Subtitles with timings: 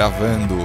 [0.00, 0.56] Gravando.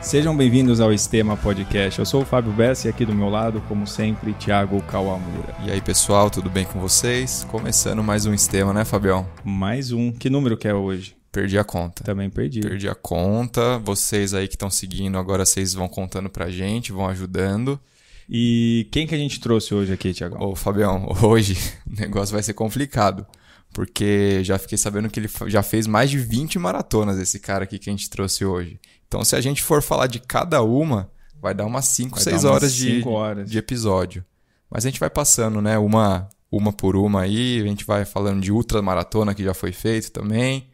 [0.00, 1.98] Sejam bem-vindos ao Estema Podcast.
[1.98, 5.54] Eu sou o Fábio Bessa e aqui do meu lado, como sempre, Thiago Kawamura.
[5.62, 7.46] E aí, pessoal, tudo bem com vocês?
[7.50, 9.28] Começando mais um Estema, né, Fabião?
[9.44, 10.10] Mais um.
[10.10, 11.14] Que número que é hoje?
[11.30, 12.02] Perdi a conta.
[12.02, 12.62] Também perdi.
[12.62, 13.78] Perdi a conta.
[13.80, 17.78] Vocês aí que estão seguindo, agora vocês vão contando pra gente, vão ajudando.
[18.26, 20.42] E quem que a gente trouxe hoje aqui, Thiago?
[20.42, 23.26] Ô, Fabião, hoje o negócio vai ser complicado.
[23.72, 27.78] Porque já fiquei sabendo que ele já fez mais de 20 maratonas, esse cara aqui
[27.78, 28.80] que a gente trouxe hoje.
[29.06, 32.74] Então, se a gente for falar de cada uma, vai dar umas 5, 6 horas,
[32.74, 34.24] de, horas de episódio.
[34.70, 35.78] Mas a gente vai passando, né?
[35.78, 37.60] Uma, uma por uma aí.
[37.60, 40.68] A gente vai falando de ultramaratona que já foi feito também.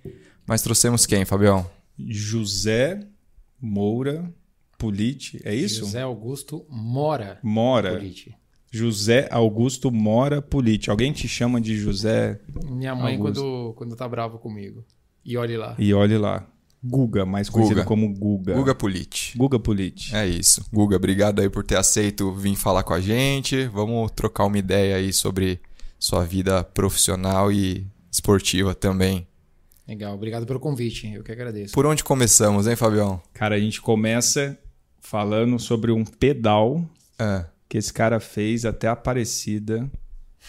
[0.46, 1.68] Mas trouxemos quem, Fabião?
[1.98, 3.00] José
[3.60, 4.32] Moura
[4.76, 5.80] Politi, é isso?
[5.80, 7.38] José Augusto Mora.
[7.42, 7.92] Mora.
[7.92, 8.36] Politi.
[8.76, 10.90] José Augusto Mora Politi.
[10.90, 13.40] Alguém te chama de José Minha mãe Augusto.
[13.40, 14.84] quando, quando tá brava comigo.
[15.24, 15.74] E olhe lá.
[15.78, 16.46] e olhe lá.
[16.86, 17.86] Guga, mais conhecido Guga.
[17.86, 18.52] como Guga.
[18.54, 19.38] Guga Politi.
[19.38, 20.14] Guga Politi.
[20.14, 20.66] É isso.
[20.70, 23.64] Guga, obrigado aí por ter aceito vir falar com a gente.
[23.68, 25.60] Vamos trocar uma ideia aí sobre
[25.98, 29.26] sua vida profissional e esportiva também.
[29.88, 31.10] Legal, obrigado pelo convite.
[31.10, 31.72] Eu que agradeço.
[31.72, 33.20] Por onde começamos, hein, Fabião?
[33.32, 34.58] Cara, a gente começa
[35.00, 36.84] falando sobre um pedal
[37.18, 39.90] Ah, que esse cara fez até Aparecida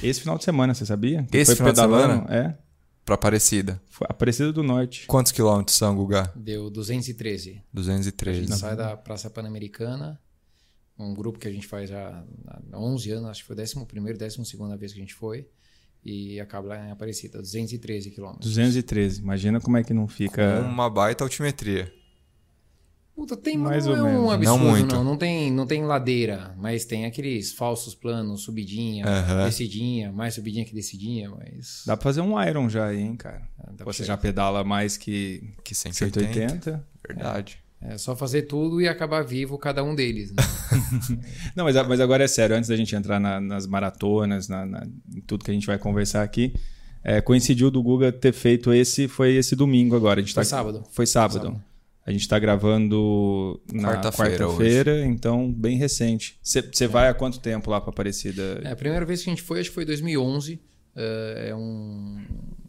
[0.03, 1.23] esse final de semana, você sabia?
[1.23, 2.55] Que Esse final de pedalando, É,
[3.03, 3.81] pra Aparecida.
[3.89, 5.07] foi Aparecida do Norte.
[5.07, 6.31] Quantos quilômetros são, Guga?
[6.35, 7.63] Deu 213.
[7.71, 8.41] A 213.
[8.41, 10.19] gente sai da Praça Pan-Americana,
[10.99, 12.23] um grupo que a gente faz há
[12.75, 15.47] 11 anos, acho que foi a 11ª, 12ª vez que a gente foi,
[16.03, 18.45] e acaba lá em Aparecida, 213 quilômetros.
[18.53, 19.19] 213.
[19.21, 20.59] Imagina como é que não fica.
[20.61, 21.91] Uma baita altimetria.
[23.15, 24.19] Puta, tem, Mais não ou é menos.
[24.19, 24.95] um Não absurdo, muito.
[24.95, 25.03] não.
[25.03, 29.45] Não tem, não tem ladeira, mas tem aqueles falsos planos, subidinha, Aham.
[29.45, 31.83] descidinha, mais subidinha que descidinha, mas...
[31.87, 33.41] Dá pra fazer um Iron já aí, hein, cara?
[33.71, 36.27] dá pra Você já pedala mais que Que 180.
[36.49, 36.85] 180.
[37.07, 37.57] Verdade.
[37.81, 40.31] É só fazer tudo e acabar vivo cada um deles.
[40.31, 40.43] Né?
[41.55, 42.55] Não, mas, mas agora é sério.
[42.55, 45.77] Antes da gente entrar na- nas maratonas, na, na- em tudo que a gente vai
[45.77, 46.53] conversar aqui,
[47.03, 50.19] é, coincidiu do Guga ter feito esse, foi esse domingo agora.
[50.19, 50.83] A gente Foi tá- sábado.
[50.91, 51.43] Foi sábado.
[51.43, 51.63] Sábado.
[52.05, 56.39] A gente tá gravando na Quarta-feira quarta-feira, então bem recente.
[56.43, 58.61] Você vai há quanto tempo lá pra Aparecida?
[58.63, 60.61] É, a primeira vez que a gente foi, acho que foi em 2011.
[60.95, 62.23] É, é um,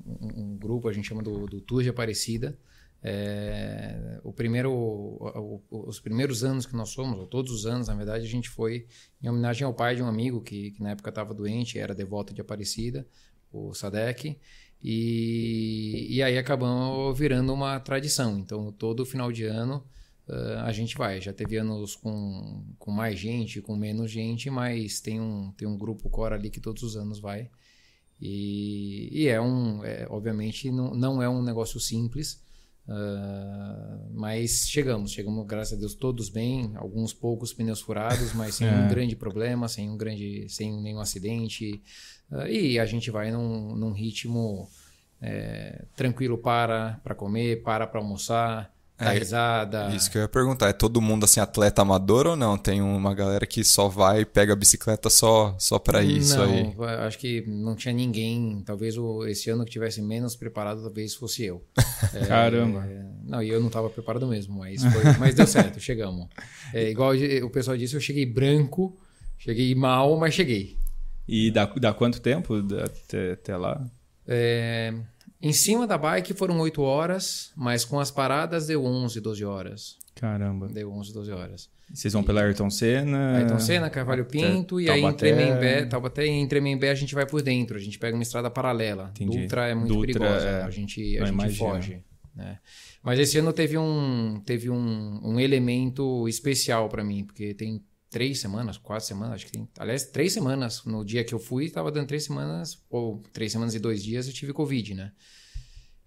[0.07, 2.57] um- um grupo, a gente chama do, do Tour de Aparecida.
[3.03, 7.89] É, o primeiro, o- o- os primeiros anos que nós fomos, ou todos os anos,
[7.89, 8.87] na verdade, a gente foi
[9.23, 12.33] em homenagem ao pai de um amigo que, que na época estava doente, era devoto
[12.35, 13.07] de Aparecida,
[13.53, 14.39] o Sadek.
[14.83, 18.39] E, e aí acabou virando uma tradição.
[18.39, 19.85] Então, todo final de ano
[20.29, 21.21] eh, a gente vai.
[21.21, 25.77] Já teve anos com, com mais gente, com menos gente, mas tem um, tem um
[25.77, 27.51] grupo core ali que todos os anos vai.
[28.21, 32.41] E, e é um, é, obviamente, não, não é um negócio simples,
[32.89, 38.69] ah, mas chegamos, chegamos, graças a Deus, todos bem, alguns poucos pneus furados, mas sem
[38.69, 41.83] um grande problema, sem um grande, sem nenhum acidente.
[42.31, 44.69] Ah, e a gente vai num, num ritmo
[45.23, 49.95] é, tranquilo para para comer, para para almoçar, dar É, risada.
[49.95, 50.69] Isso que eu ia perguntar.
[50.69, 52.59] É todo mundo assim, atleta amador ou não?
[52.59, 56.45] Tem uma galera que só vai e pega a bicicleta só, só pra isso não,
[56.45, 56.75] aí.
[57.07, 58.61] acho que não tinha ninguém.
[58.67, 61.63] Talvez o, esse ano que tivesse menos preparado, talvez fosse eu.
[62.15, 62.85] É, Caramba.
[62.87, 66.29] é, não, e eu não estava preparado mesmo, mas, foi- mas deu certo, chegamos.
[66.73, 68.97] É, igual o pessoal disse, eu cheguei branco,
[69.39, 70.79] cheguei mal, mas cheguei.
[71.29, 73.85] E dá, dá quanto tempo até, até lá?
[74.27, 74.95] É,
[75.41, 79.97] em cima da bike foram 8 horas, mas com as paradas deu 11, 12 horas.
[80.15, 80.69] Caramba.
[80.69, 81.69] Deu 11, 12 horas.
[81.93, 83.37] Vocês vão pela Ayrton Senna?
[83.37, 85.13] Ayrton Senna, Carvalho Pinto, e aí em.
[85.13, 88.51] Tremembé, Taubaté, e em Tremembé a gente vai por dentro, a gente pega uma estrada
[88.51, 89.11] paralela.
[89.15, 89.43] Entendi.
[89.43, 90.63] Dutra é muito Dutra, perigosa, é.
[90.65, 91.59] a gente, a Não gente imagino.
[91.59, 92.03] foge.
[92.35, 92.59] né?
[93.05, 97.81] Mas esse ano teve um, teve um, um elemento especial para mim, porque tem
[98.17, 99.69] três semanas, quatro semanas, acho que tem.
[99.79, 100.83] Aliás, três semanas.
[100.87, 104.27] No dia que eu fui, estava dando três semanas, ou três semanas e dois dias
[104.27, 105.13] eu tive Covid, né?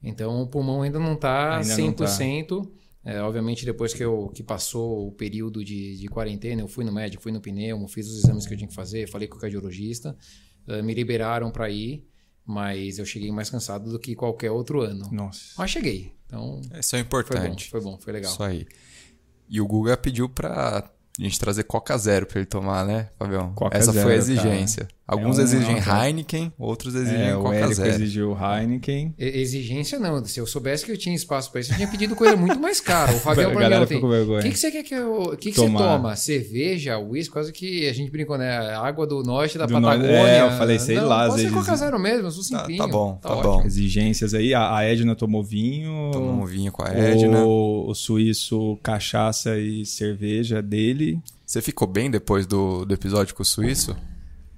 [0.02, 2.06] Então o pulmão ainda não está Ainda não tá.
[2.06, 2.67] 100%.
[3.06, 6.91] É, obviamente, depois que, eu, que passou o período de, de quarentena, eu fui no
[6.91, 9.40] médico, fui no pneumo, fiz os exames que eu tinha que fazer, falei com o
[9.40, 10.17] cardiologista,
[10.67, 12.08] eh, me liberaram para ir,
[12.44, 15.08] mas eu cheguei mais cansado do que qualquer outro ano.
[15.12, 15.53] Nossa.
[15.58, 17.70] Mas cheguei, então Isso é foi bom, importante.
[17.70, 18.32] foi bom, foi legal.
[18.32, 18.66] Isso aí.
[19.47, 20.28] E o Guga pediu
[21.19, 23.53] pra gente trazer Coca Zero pra ele tomar, né, Fabião?
[23.53, 24.21] Coca Essa Zero, foi a
[24.77, 24.87] cara.
[25.11, 27.90] Alguns É um- exigem é um- Heineken, outros exigem É, o Coca Érico Zero.
[27.90, 29.14] exigiu Heineken.
[29.17, 30.23] E- Exigência não.
[30.23, 32.79] Se eu soubesse que eu tinha espaço para isso, eu tinha pedido coisa muito mais
[32.79, 33.11] cara.
[33.14, 33.58] O Fabião com
[34.09, 34.40] vergonha.
[34.40, 35.22] O que, que você quer que eu.
[35.23, 36.16] O que, que você toma?
[36.16, 38.56] Cerveja, uísque, quase que a gente brincou, né?
[38.76, 40.11] Água do norte da Do Patagônia.
[40.17, 42.44] norte- é, eu falei, sei não, lá, Pode ser vezes- Coca Zero mesmo, eu sou
[42.44, 42.78] Tá- simplinho.
[42.84, 43.53] tá bom, tá ótimo.
[43.53, 43.66] bom.
[43.66, 44.53] Exigências aí.
[44.53, 46.12] A, a Edna tomou vinho.
[46.12, 47.44] Tomou um vinho com a Edna.
[47.44, 51.20] O, o suíço, cachaça e cerveja dele.
[51.46, 53.96] Você ficou bem depois do, do episódio com o suíço?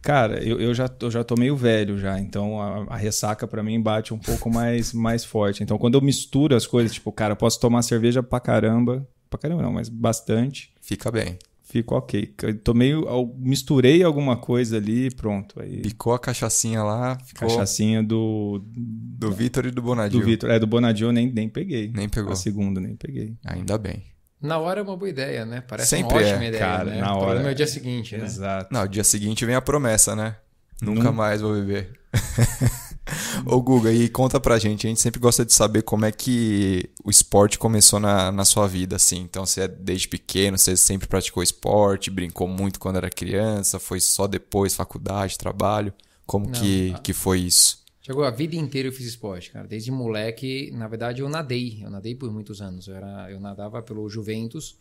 [0.01, 3.62] Cara, eu, eu, já, eu já tô meio velho já, então a, a ressaca pra
[3.62, 5.62] mim bate um pouco mais, mais forte.
[5.62, 9.38] Então quando eu misturo as coisas, tipo, cara, eu posso tomar cerveja pra caramba, pra
[9.39, 11.38] caramba não, mas bastante, Fica bem.
[11.63, 12.33] fico ok.
[12.42, 15.62] Eu tomei, eu misturei alguma coisa ali, pronto.
[15.62, 20.19] Aí, Picou a cachaçinha lá, ficou cachaçinha do, do Vitor e do Bonadil.
[20.19, 20.50] do Vitor.
[20.50, 21.92] É, do Bonadio eu nem, nem peguei.
[21.95, 22.33] Nem pegou.
[22.33, 23.36] A segunda nem peguei.
[23.45, 24.10] Ainda bem.
[24.41, 25.61] Na hora é uma boa ideia, né?
[25.67, 26.59] Parece Sempre uma ótima é, ideia.
[26.65, 26.99] cara, né?
[27.01, 28.25] na O hora problema é o dia seguinte, né?
[28.25, 28.73] Exato.
[28.73, 30.35] Não, dia seguinte vem a promessa, né?
[30.81, 31.91] Nunca mais vou beber.
[33.45, 36.89] Ô Guga, e conta pra gente, a gente sempre gosta de saber como é que
[37.03, 39.19] o esporte começou na, na sua vida, assim.
[39.19, 43.99] Então, você é desde pequeno, você sempre praticou esporte, brincou muito quando era criança, foi
[43.99, 45.94] só depois, faculdade, trabalho.
[46.25, 47.81] Como Não, que, a- que foi isso?
[48.01, 49.68] Chegou a vida inteira eu fiz esporte, cara.
[49.68, 51.80] Desde moleque, na verdade, eu nadei.
[51.83, 52.88] Eu nadei por muitos anos.
[52.88, 54.80] Eu, era, eu nadava pelo Juventus,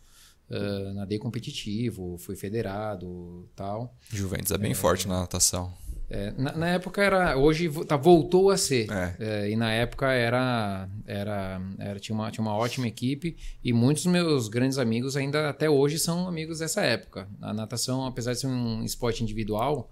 [0.51, 3.95] ah, nadei competitivo, fui federado tal.
[4.09, 5.71] Juventus é bem forte na natação.
[6.09, 7.37] É, na, na época era.
[7.37, 8.91] Hoje tá, voltou a ser.
[8.91, 9.15] É.
[9.17, 10.89] É, e na época era.
[11.05, 13.37] era, era tinha, uma, tinha uma ótima equipe.
[13.63, 17.29] E muitos dos meus grandes amigos ainda até hoje são amigos dessa época.
[17.41, 19.89] A natação, apesar de ser um esporte individual.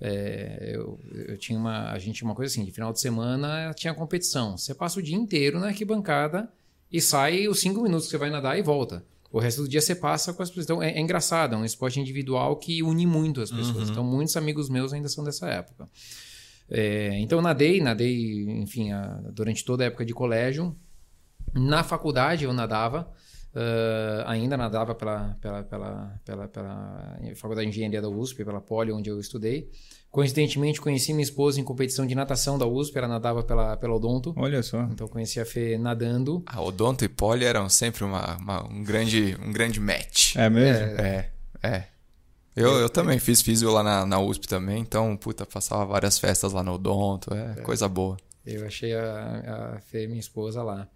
[0.00, 1.90] É, eu, eu tinha uma.
[1.90, 4.56] A gente tinha uma coisa assim, de final de semana tinha competição.
[4.56, 6.48] Você passa o dia inteiro na arquibancada
[6.92, 9.04] e sai os cinco minutos que você vai nadar e volta.
[9.32, 10.64] O resto do dia você passa com as pessoas.
[10.66, 13.88] Então é, é engraçado, é um esporte individual que une muito as pessoas.
[13.90, 15.88] Então muitos amigos meus ainda são dessa época.
[16.68, 20.76] É, então eu nadei, nadei, enfim, a- durante toda a época de colégio.
[21.54, 23.10] Na faculdade eu nadava,
[23.58, 28.92] ah, ainda nadava pela, pela, pela, pela, pela Faculdade de Engenharia da USP, pela Poli,
[28.92, 29.70] onde eu estudei.
[30.10, 34.32] Coincidentemente conheci minha esposa em competição de natação da USP, ela nadava pela, pela Odonto.
[34.36, 34.80] Olha só.
[34.84, 36.42] Então conheci a Fê nadando.
[36.46, 40.34] A Odonto e Poli eram sempre uma, uma- um, grande, um grande match.
[40.36, 40.84] É mesmo?
[41.00, 41.30] É,
[41.62, 41.84] é.
[42.54, 46.54] Eu, eu também fiz físio lá na, na USP também, então, puta, passava várias festas
[46.54, 48.16] lá no Odonto, é, coisa boa.
[48.46, 50.88] Eu achei a, a Fê, minha esposa, lá.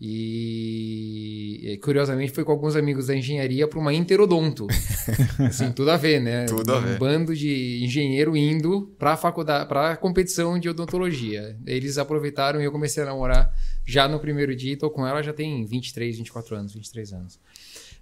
[0.00, 4.66] E, curiosamente foi com alguns amigos da engenharia para uma interodonto.
[5.38, 6.46] assim, tudo a ver, né?
[6.46, 6.98] Tudo a um ver.
[6.98, 11.56] bando de engenheiro indo para a faculdade, para a competição de odontologia.
[11.66, 13.54] Eles aproveitaram e eu comecei a namorar
[13.84, 14.72] já no primeiro dia.
[14.72, 17.38] e Tô com ela já tem 23, 24 anos, 23 anos.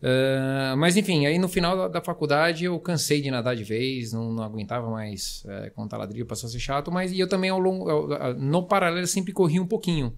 [0.02, 4.12] Ah, mas enfim, aí no final da, da faculdade eu cansei de nadar de vez,
[4.12, 7.50] não, não aguentava mais é, contar ladrilho, passou a ser chato, mas e eu também
[7.50, 10.12] ao longo, ao- ao- no paralelo sempre corri um pouquinho.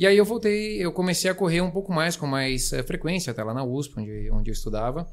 [0.00, 3.32] E aí eu voltei, eu comecei a correr um pouco mais, com mais eh, frequência,
[3.32, 5.06] até lá na USP, onde, onde eu estudava.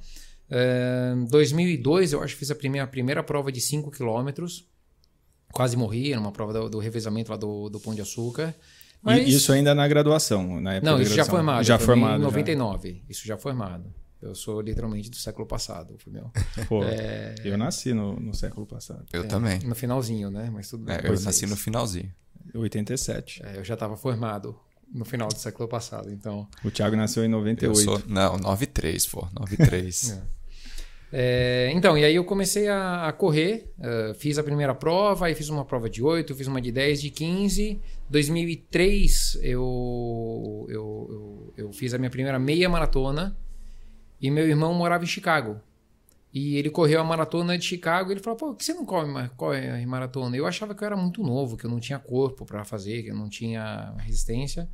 [0.49, 4.65] Em 2002, eu acho que fiz a primeira, a primeira prova de 5 quilômetros.
[5.51, 8.55] Quase morri, era uma prova do, do revezamento lá do, do Pão de Açúcar.
[9.01, 9.27] Mas...
[9.27, 11.65] E isso ainda na graduação, na época Não, isso já formado.
[11.65, 12.19] Já formado.
[12.19, 12.27] Em já.
[12.27, 13.93] 99, isso já formado.
[14.21, 16.31] Eu sou literalmente do século passado, foi meu.
[16.69, 17.35] Pô, É.
[17.43, 19.05] eu nasci no, no século passado.
[19.11, 19.59] Eu também.
[19.65, 20.49] No finalzinho, né?
[20.49, 20.95] Mas tudo bem.
[20.95, 22.09] É, eu é nasci no finalzinho.
[22.55, 23.43] 87.
[23.45, 24.57] É, eu já estava formado
[24.93, 26.47] no final do século passado, então.
[26.63, 27.79] O Thiago nasceu em Eu 98.
[27.83, 28.01] sou.
[28.07, 29.27] Não, 93, pô.
[29.33, 30.19] 93.
[31.11, 35.35] É, então, e aí eu comecei a, a correr, eh, fiz a primeira prova, aí
[35.35, 37.81] fiz uma prova de 8, fiz uma de 10, de 15.
[38.09, 43.37] 2003 eu, eu, eu, eu fiz a minha primeira meia maratona
[44.19, 45.61] e meu irmão morava em Chicago.
[46.39, 48.85] E ele correu a maratona de Chicago e ele falou: pô, por que você não
[48.85, 50.35] corre, ma- corre maratona?
[50.37, 53.09] Eu achava que eu era muito novo, que eu não tinha corpo para fazer, que
[53.09, 54.69] eu não tinha resistência.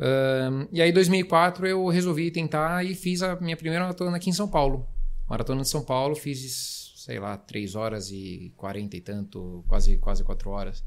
[0.00, 4.30] Ahn, e aí, em 2004, eu resolvi tentar e fiz a minha primeira maratona aqui
[4.30, 4.86] em São Paulo.
[5.28, 10.24] Maratona de São Paulo, fiz, sei lá, 3 horas e 40 e tanto, quase, quase
[10.24, 10.82] 4 horas.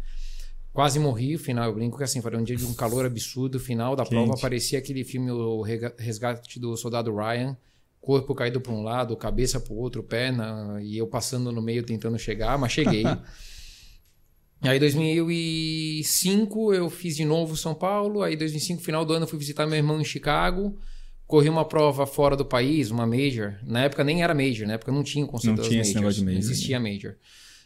[0.73, 3.55] Quase morri, o final, eu brinco que assim, foi um dia de um calor absurdo,
[3.55, 7.55] o final da prova parecia aquele filme O Resgate do Soldado Ryan,
[8.03, 11.83] corpo caído para um lado, cabeça para o outro, perna, e eu passando no meio
[11.83, 13.05] tentando chegar, mas cheguei.
[14.61, 18.21] Aí, em 2005, eu fiz de novo São Paulo.
[18.21, 20.77] Aí, em 2005, final do ano, fui visitar meu irmão em Chicago.
[21.25, 23.55] Corri uma prova fora do país, uma major.
[23.63, 26.19] Na época nem era major, na época não tinha o conceito Não tinha esse negócio
[26.19, 27.15] de major, Não existia major.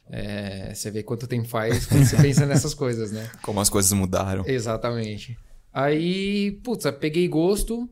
[0.09, 3.29] É, você vê quanto tempo faz quando você pensa nessas coisas, né?
[3.41, 4.43] Como as coisas mudaram.
[4.47, 5.37] Exatamente.
[5.73, 7.87] Aí, putz, peguei gosto.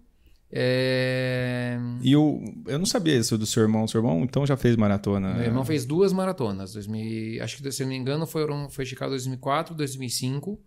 [0.57, 1.77] É...
[2.01, 3.85] E o, eu não sabia isso do seu irmão.
[3.87, 5.33] Seu irmão então já fez maratona.
[5.33, 6.71] Meu irmão fez duas maratonas.
[6.71, 10.57] 2000, acho que, se eu não me engano, foram, foi Chicago 2004, 2005.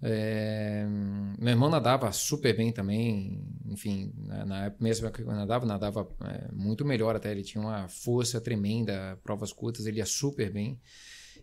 [0.00, 0.86] É,
[1.38, 6.08] meu irmão nadava super bem também, enfim, na, na época mesmo que eu nadava, nadava
[6.24, 7.30] é, muito melhor até.
[7.30, 10.80] Ele tinha uma força tremenda, provas curtas, ele ia super bem.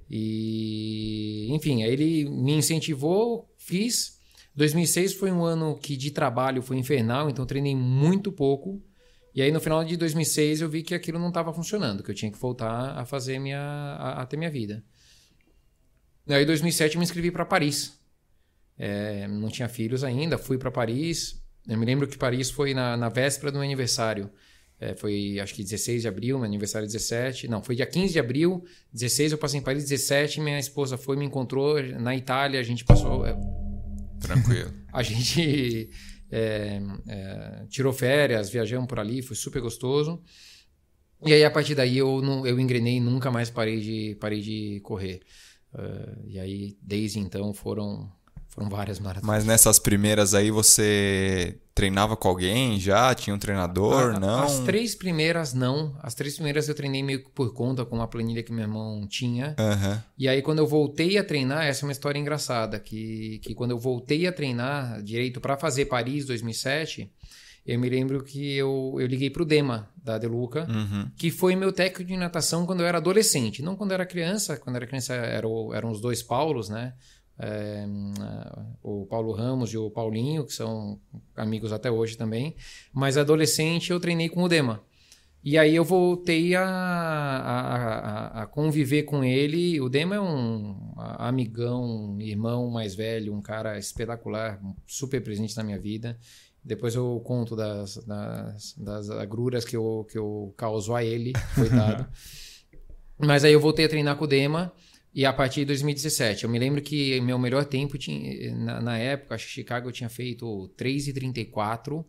[0.10, 4.15] E, enfim, aí ele me incentivou, fiz.
[4.56, 8.82] 2006 foi um ano que de trabalho foi infernal, então treinei muito pouco.
[9.34, 12.16] E aí no final de 2006 eu vi que aquilo não estava funcionando, que eu
[12.16, 14.84] tinha que voltar a fazer minha a, a ter minha vida.
[16.28, 18.00] Aí em 2007 eu me inscrevi para Paris.
[18.78, 21.42] É, não tinha filhos ainda, fui para Paris.
[21.68, 24.30] Eu me lembro que Paris foi na, na véspera do meu aniversário.
[24.80, 27.48] É, foi acho que 16 de abril, meu aniversário 17.
[27.48, 31.16] Não, foi dia 15 de abril, 16 eu passei em Paris, 17 minha esposa foi,
[31.16, 33.26] me encontrou na Itália, a gente passou.
[33.26, 33.34] É,
[34.20, 34.72] Tranquilo.
[34.92, 35.90] a gente
[36.32, 40.22] é, é, tirou férias, viajamos por ali, foi super gostoso.
[41.26, 44.80] E aí a partir daí eu, eu engrenei e nunca mais parei de, parei de
[44.82, 45.22] correr.
[45.74, 48.10] Uh, e aí desde então foram
[48.56, 49.28] foram várias maratonas.
[49.28, 53.14] Mas nessas primeiras aí você treinava com alguém já?
[53.14, 54.16] Tinha um treinador?
[54.16, 54.44] A- não?
[54.44, 55.94] As três primeiras não.
[56.02, 59.06] As três primeiras eu treinei meio que por conta com uma planilha que meu irmão
[59.08, 59.56] tinha.
[59.60, 60.02] Aham.
[60.18, 63.72] E aí, quando eu voltei a treinar, essa é uma história engraçada, que, que quando
[63.72, 67.12] eu voltei a treinar direito para fazer Paris 2007,
[67.66, 71.10] eu me lembro que eu, eu liguei pro Dema, da Deluca, Uhum.
[71.18, 73.64] que foi meu técnico de natação quando eu era adolescente.
[73.64, 76.70] Não quando eu era criança, quando eu era criança era o- eram os dois Paulos,
[76.70, 76.94] né?
[77.38, 77.86] É,
[78.82, 81.00] o Paulo Ramos e o Paulinho, que são
[81.36, 82.56] amigos até hoje também.
[82.94, 84.82] Mas adolescente eu treinei com o Dema.
[85.44, 89.80] E aí eu voltei a, a, a- a conviver com ele.
[89.80, 95.80] O Dema é um amigão, irmão mais velho, um cara espetacular, super presente na minha
[95.80, 96.18] vida.
[96.64, 102.08] Depois eu conto das, das, das agruras que eu, que eu causo a ele, coitado.
[103.20, 104.74] Mas aí eu voltei a treinar com o Dema.
[105.16, 108.98] E a partir de 2017, eu me lembro que meu melhor tempo tinha, na, na
[108.98, 112.04] época, acho que Chicago eu tinha feito 3,34.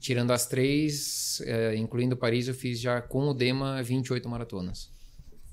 [0.00, 4.88] Tirando as três, eh, incluindo Paris, eu fiz já com o Dema 28 maratonas.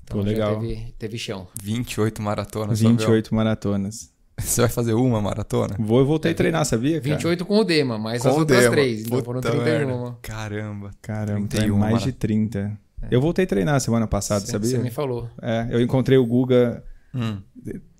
[0.04, 0.58] Então Pô, já legal.
[0.60, 1.46] Teve, teve chão.
[1.62, 2.78] 28 maratonas.
[2.80, 2.96] Fabião.
[2.96, 4.10] 28 maratonas.
[4.40, 5.76] Você vai fazer uma maratona?
[5.78, 7.00] Vou e voltei a treinar, sabia?
[7.00, 7.14] Cara?
[7.16, 8.70] 28 com o Dema, mas Com as outras Dema.
[8.70, 9.02] três.
[9.02, 9.64] Então foram 31.
[9.64, 10.16] merda.
[10.22, 10.90] Caramba.
[11.02, 12.78] Caramba, 31 é mais mara- de 30.
[13.10, 14.70] Eu voltei a treinar semana passada, Você- sabia?
[14.70, 15.28] Você me falou.
[15.42, 16.82] É, eu encontrei o Guga,
[17.20, 17.42] Hum.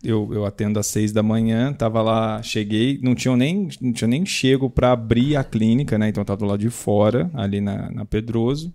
[0.03, 4.07] eu, eu atendo às 6 da manhã, tava lá, cheguei, não tinha nem, não tinha
[4.07, 6.09] nem chego pra abrir a clínica, né?
[6.09, 8.73] Então eu tava do lado de fora, ali na, na Pedroso.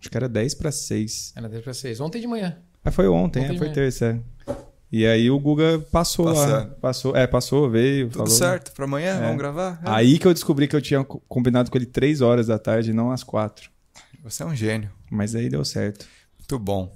[0.00, 1.32] Acho que era 10 para 6.
[1.36, 2.00] Era 10 para 6.
[2.00, 2.56] Ontem de manhã.
[2.84, 3.72] Ah, foi ontem, Ontem é, foi manhã.
[3.72, 4.20] terça.
[4.48, 4.54] é.
[4.92, 6.66] E aí o Guga passou lá.
[6.80, 8.30] Passou, é, passou, veio, Tudo falou.
[8.30, 9.16] certo pra amanhã?
[9.16, 9.20] É.
[9.22, 9.80] Vamos gravar?
[9.84, 9.90] É.
[9.90, 12.92] Aí que eu descobri que eu tinha co- combinado com ele 3 horas da tarde,
[12.92, 13.70] não às 4.
[14.22, 14.90] Você é um gênio.
[15.10, 16.06] Mas aí deu certo.
[16.38, 16.92] Muito bom.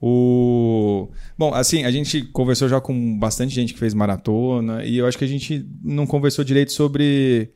[0.00, 1.10] O...
[1.36, 5.18] Bom, assim, a gente conversou já com bastante gente que fez maratona e eu acho
[5.18, 7.50] que a gente não conversou direito sobre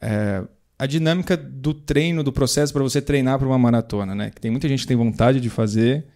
[0.00, 0.44] é,
[0.78, 4.30] a dinâmica do treino, do processo para você treinar para uma maratona, né?
[4.30, 6.06] Que tem muita gente que tem vontade de fazer,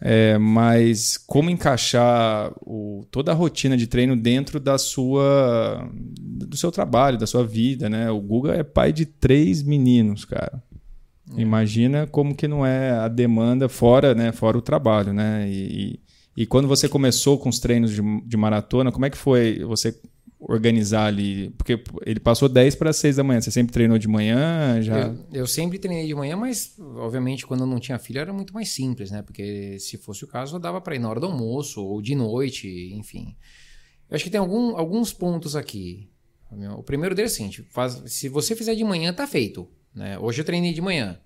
[0.00, 6.72] é, mas como encaixar o- toda a rotina de treino dentro da sua do seu
[6.72, 8.10] trabalho, da sua vida, né?
[8.10, 10.62] O Guga é pai de três meninos, cara.
[11.36, 14.32] Imagina como que não é a demanda fora, né?
[14.32, 15.48] Fora o trabalho, né?
[15.48, 16.00] E,
[16.36, 19.58] e, e quando você começou com os treinos de, de maratona, como é que foi
[19.64, 20.00] você
[20.40, 21.50] organizar ali?
[21.50, 23.40] Porque ele passou 10 para 6 da manhã.
[23.40, 24.80] Você sempre treinou de manhã?
[24.80, 24.98] Já...
[25.08, 28.54] Eu, eu sempre treinei de manhã, mas obviamente quando eu não tinha filho era muito
[28.54, 29.20] mais simples, né?
[29.22, 32.92] Porque se fosse o caso, dava para ir na hora do almoço ou de noite,
[32.94, 33.34] enfim.
[34.08, 36.08] Eu acho que tem algum, alguns pontos aqui.
[36.78, 39.68] O primeiro deles é o seguinte: faz- se você fizer de manhã, tá feito.
[39.94, 40.18] Né?
[40.18, 41.18] Hoje eu treinei de manhã.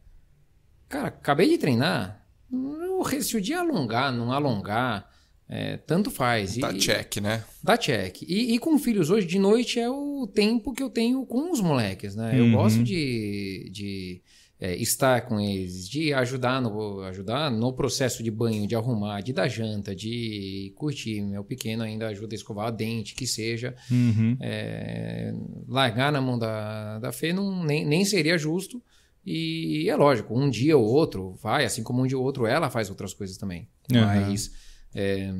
[0.89, 2.25] Cara, acabei de treinar.
[2.53, 5.11] eu- Se o dia alongar, não alongar,
[5.49, 6.57] é, tanto faz.
[6.57, 7.45] Tá E- check, né?
[7.63, 8.23] Dá check.
[8.23, 11.61] E, e com filhos hoje, de noite é o tempo que eu tenho com os
[11.61, 12.39] moleques, né?
[12.39, 12.53] Eu Uhum.
[12.53, 14.23] gosto de, de
[14.63, 19.33] é, estar com eles, de ajudar no, ajudar no processo de banho, de arrumar, de
[19.33, 21.21] dar janta, de curtir.
[21.21, 23.75] Meu pequeno ainda ajuda a escovar a dente, que seja.
[23.91, 24.37] Uhum.
[24.41, 25.35] É,
[25.67, 28.81] largar na mão da, da Fê não, nem, nem seria justo.
[29.27, 32.71] E é lógico, um dia ou outro vai, assim como um dia ou outro ela
[32.71, 33.69] faz outras coisas também.
[33.93, 34.31] Aham.
[34.31, 34.53] Mas
[34.95, 35.35] é,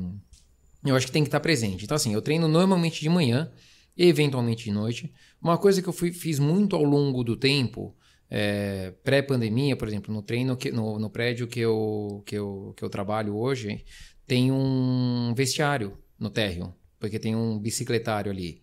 [0.83, 1.85] eu acho que tem que estar presente.
[1.85, 3.49] Então, assim, eu treino normalmente de manhã,
[3.97, 5.13] eventualmente de noite.
[5.41, 7.95] Uma coisa que eu fui, fiz muito ao longo do tempo,
[8.29, 12.83] é, pré-pandemia, por exemplo, no treino, que, no, no prédio que eu, que, eu, que
[12.83, 13.83] eu trabalho hoje,
[14.25, 18.61] tem um vestiário no térreo, porque tem um bicicletário ali.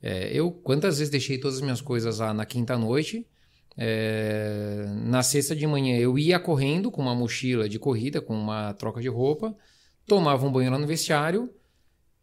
[0.00, 3.26] É, eu, quantas vezes deixei todas as minhas coisas lá na quinta noite,
[3.76, 8.74] é, na sexta de manhã eu ia correndo com uma mochila de corrida, com uma
[8.74, 9.56] troca de roupa,
[10.06, 11.50] tomava um banho lá no vestiário,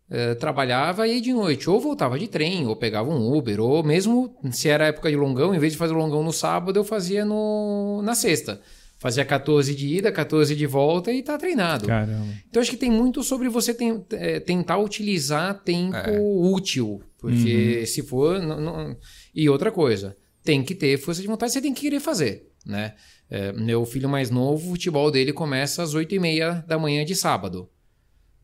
[0.10, 4.36] é, trabalhava e de noite ou voltava de trem, ou pegava um Uber, ou mesmo
[4.52, 7.24] se era época de longão, em vez de fazer o longão no sábado, eu fazia
[7.26, 8.60] no, na sexta.
[9.02, 11.88] Fazia 14 de ida, 14 de volta e tá treinado.
[11.88, 12.26] Caramba.
[12.50, 16.20] Então acho que tem muito sobre você tem, é, tentar utilizar tempo É.
[16.20, 17.02] útil.
[17.18, 18.42] Porque se for.
[18.42, 18.98] não- não-
[19.34, 22.48] E outra coisa, tem que ter força de vontade, você tem que querer fazer.
[22.66, 22.94] Né?
[23.30, 27.06] É, meu filho mais novo, o futebol dele começa às 8 e meia da manhã
[27.06, 27.70] de sábado.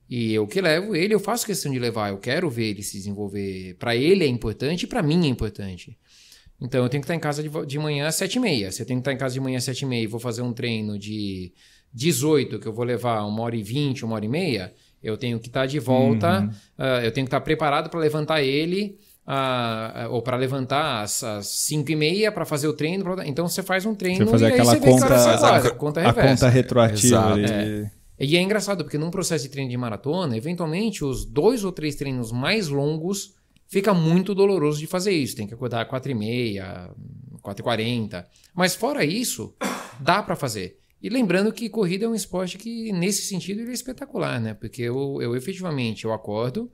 [0.09, 2.97] E eu que levo ele, eu faço questão de levar, eu quero ver ele se
[2.97, 3.75] desenvolver.
[3.79, 5.97] Para ele é importante e para mim é importante.
[6.61, 8.71] Então eu tenho que estar em casa de, de manhã às 7 e meia.
[8.71, 10.41] Se eu tenho que estar em casa de manhã às 7 e meia vou fazer
[10.41, 11.51] um treino de
[11.93, 15.39] 18, que eu vou levar uma hora e 20, uma hora e meia, eu tenho
[15.39, 20.21] que estar de volta, ah, eu tenho que estar preparado para levantar ele, ah, ou
[20.21, 23.03] para levantar às, às 5 e meia para fazer o treino.
[23.03, 25.05] pra- Então você faz um treino Você fazer e aí aquela você vê que conta,
[25.05, 26.29] hora você a, acorda, conta a reversa.
[26.45, 27.05] conta retroativa.
[27.07, 27.33] Exato.
[27.33, 27.91] ali.
[28.19, 31.95] E é engraçado, porque num processo de treino de maratona, eventualmente os dois ou três
[31.95, 33.35] treinos mais longos
[33.67, 35.35] fica muito doloroso de fazer isso.
[35.35, 36.93] Tem que acordar às 4h30,
[37.41, 38.25] 4h40.
[38.53, 39.53] Mas fora isso,
[39.99, 40.79] dá pra fazer.
[41.01, 44.53] E lembrando que corrida é um esporte que, nesse sentido, ele é espetacular, né?
[44.53, 46.71] Porque eu, eu efetivamente eu acordo,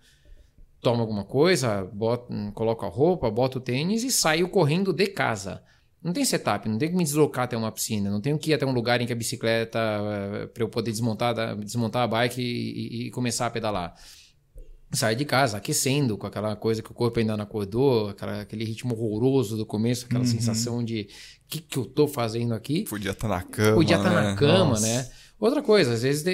[0.79, 5.63] tomo alguma coisa, boto, coloco a roupa, boto o tênis e saio correndo de casa.
[6.03, 8.53] Não tem setup, não tenho que me deslocar até uma piscina, não tenho que ir
[8.55, 9.79] até um lugar em que a bicicleta,
[10.53, 13.93] para eu poder desmontar, desmontar a bike e, e- começar a pedalar.
[14.93, 18.65] Saio de casa aquecendo com aquela coisa que o corpo ainda não acordou, aquela- aquele
[18.65, 21.08] ritmo horroroso do começo, aquela sensação de o
[21.48, 22.84] que, que eu tô fazendo aqui.
[22.84, 23.75] Podia estar na cama.
[23.75, 24.22] Podia estar né?
[24.31, 24.88] na cama, Nossa.
[24.88, 25.08] né?
[25.39, 26.25] Outra coisa, às vezes.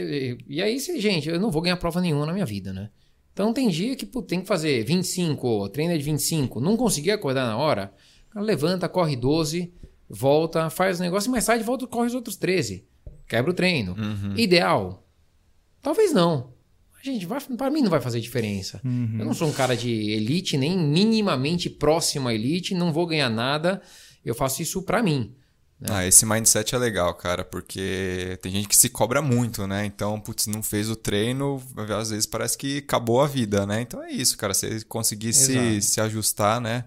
[0.47, 2.89] E aí, gente, eu não vou ganhar prova nenhuma na minha vida, né?
[3.31, 7.12] Então tem dia que pô, tem que fazer 25, treino é de 25, não consegui
[7.12, 7.93] acordar na hora,
[8.41, 9.74] levanta, corre 12,
[10.10, 12.86] volta, faz o negócio, mais tarde volta e corre os outros 13.
[13.27, 13.96] Quebra o treino.
[14.36, 15.06] Ideal?
[15.82, 16.53] Talvez não.
[17.03, 18.82] Gente, vai, pra mim não vai fazer diferença.
[18.84, 23.30] Eu não sou um cara de elite, nem minimamente próximo à elite, não vou ganhar
[23.30, 23.82] nada.
[24.26, 25.34] Eu faço isso pra mim.
[25.89, 29.86] Ah, esse mindset é legal, cara, porque tem gente que se cobra muito, né?
[29.86, 31.62] Então, putz, não fez o treino,
[31.95, 33.82] às vezes parece que acabou a vida, né?
[33.82, 36.86] Então é isso, cara, você conseguir se, se ajustar, né?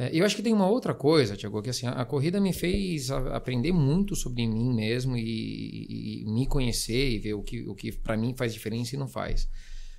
[0.00, 2.52] É, eu acho que tem uma outra coisa, Tiago, que assim, a, a corrida me
[2.52, 7.42] fez a- aprender muito sobre mim mesmo e, e- e me conhecer e ver o
[7.42, 9.48] que, o que para mim faz diferença e não faz.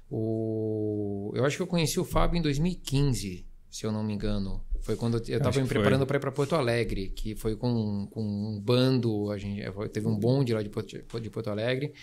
[0.10, 4.64] O, eu acho que eu conheci o Fábio em 2015, se eu não me engano.
[4.82, 8.22] Foi quando eu estava me preparando para ir para Porto Alegre, que foi com, com
[8.24, 11.94] um bando, a gente teve um bonde lá de Porto, de Porto Alegre.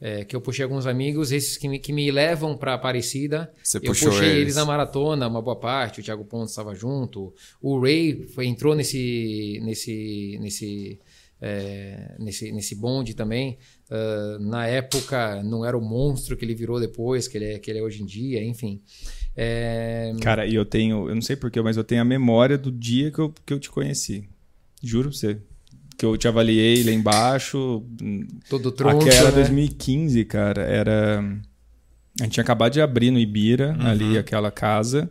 [0.00, 3.52] É, que eu puxei alguns amigos, esses que me, que me levam para Aparecida.
[3.62, 4.22] Você eu puxei eles.
[4.22, 4.56] eles.
[4.56, 6.00] na maratona, uma boa parte.
[6.00, 7.34] O Thiago Pontes estava junto.
[7.60, 10.98] O Ray foi- entrou nesse nesse nesse
[11.42, 13.58] é, nesse, nesse bonde também.
[13.90, 17.70] Ah, na época não era o monstro que ele virou depois, que ele é, que
[17.70, 18.80] ele é hoje em dia, enfim.
[19.36, 22.70] É, Cara, e eu tenho, eu não sei porquê, mas eu tenho a memória do
[22.70, 24.28] dia que eu, que eu te conheci.
[24.82, 25.38] Juro pra você.
[26.00, 27.84] Que eu te avaliei lá embaixo.
[28.48, 29.04] todo tronco.
[29.04, 29.36] Aquela né?
[29.36, 31.20] 2015, cara, era.
[32.18, 33.86] A gente tinha acabado de abrir no Ibira, Uhum.
[33.86, 35.10] ali, aquela casa.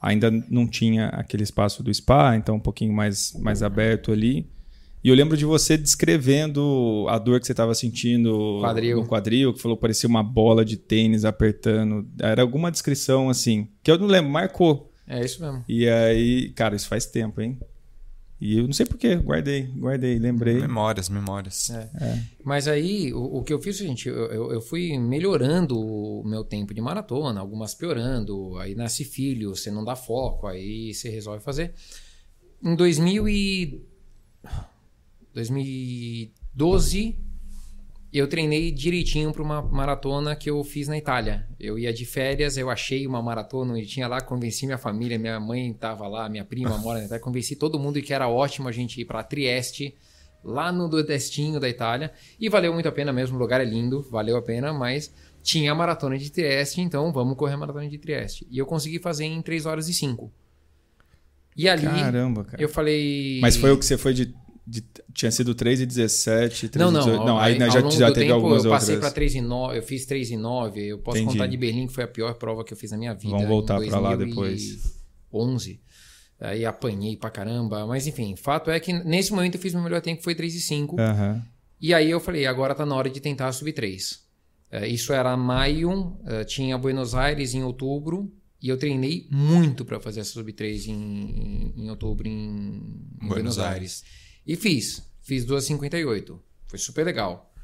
[0.00, 4.46] Ainda não tinha aquele espaço do spa, então um pouquinho mais, mais aberto ali.
[5.04, 8.96] E eu lembro de você descrevendo a dor que você estava sentindo Quadril.
[8.96, 12.06] no quadril, que falou que parecia uma bola de tênis apertando.
[12.18, 14.90] Era alguma descrição assim, que eu não lembro, marcou.
[15.06, 15.62] É isso mesmo.
[15.68, 17.58] E aí, cara, isso faz tempo, hein?
[18.40, 20.60] E eu não sei porquê, guardei, guardei, lembrei.
[20.60, 21.68] Memórias, memórias.
[21.68, 21.90] É.
[22.42, 26.42] Mas aí, o, o que eu fiz, gente, eu, eu, eu fui melhorando o meu
[26.42, 31.44] tempo de maratona, algumas piorando, aí nasce filho, você não dá foco, aí você resolve
[31.44, 31.74] fazer.
[32.62, 33.86] Em 2000 e...
[35.34, 37.16] 2012,
[38.18, 41.46] eu treinei direitinho para uma maratona que eu fiz na Itália.
[41.58, 45.38] Eu ia de férias, eu achei uma maratona e tinha lá, convenci minha família, minha
[45.38, 48.72] mãe estava lá, minha prima mora na Itália, convenci todo mundo que era ótimo a
[48.72, 49.94] gente ir para Trieste,
[50.42, 54.02] lá no nordestinho da Itália, e valeu muito a pena mesmo, o lugar é lindo,
[54.10, 57.98] valeu a pena, mas tinha a maratona de Trieste, então vamos correr a maratona de
[57.98, 58.44] Trieste.
[58.50, 60.32] E eu consegui fazer em 3 horas e 5.
[61.56, 62.62] E ali Caramba, cara.
[62.62, 63.38] eu falei...
[63.40, 64.34] Mas foi o que você foi de,
[64.70, 67.00] de- tinha sido 3 e 17, 3 Não, e não.
[67.00, 67.24] 18.
[67.26, 69.34] Não, aí, né, ao já, longo já do teve tempo, algumas eu passei para 3
[69.34, 71.32] e 9, eu fiz 3 e 9, eu posso Entendi.
[71.36, 73.32] contar de Berlim, que foi a pior prova que eu fiz na minha vida.
[73.32, 74.62] Vamos voltar pra lá depois.
[75.32, 75.80] 2011.
[76.40, 80.00] Aí apanhei pra caramba, mas enfim, fato é que nesse momento eu fiz meu melhor
[80.00, 80.98] tempo, que foi 3 e 5.
[80.98, 81.42] Aham.
[81.80, 84.20] E aí eu falei, agora tá na hora de tentar subir 3.
[84.88, 90.20] isso era maio, eh, tinha Buenos Aires em outubro, e eu treinei muito para fazer
[90.20, 93.72] essa sub 3 em, em, em outubro em, em Buenos Buenos, Aires.
[93.72, 94.04] Aires.
[94.50, 96.36] E fiz, fiz 2,58.
[96.66, 97.54] Foi super legal.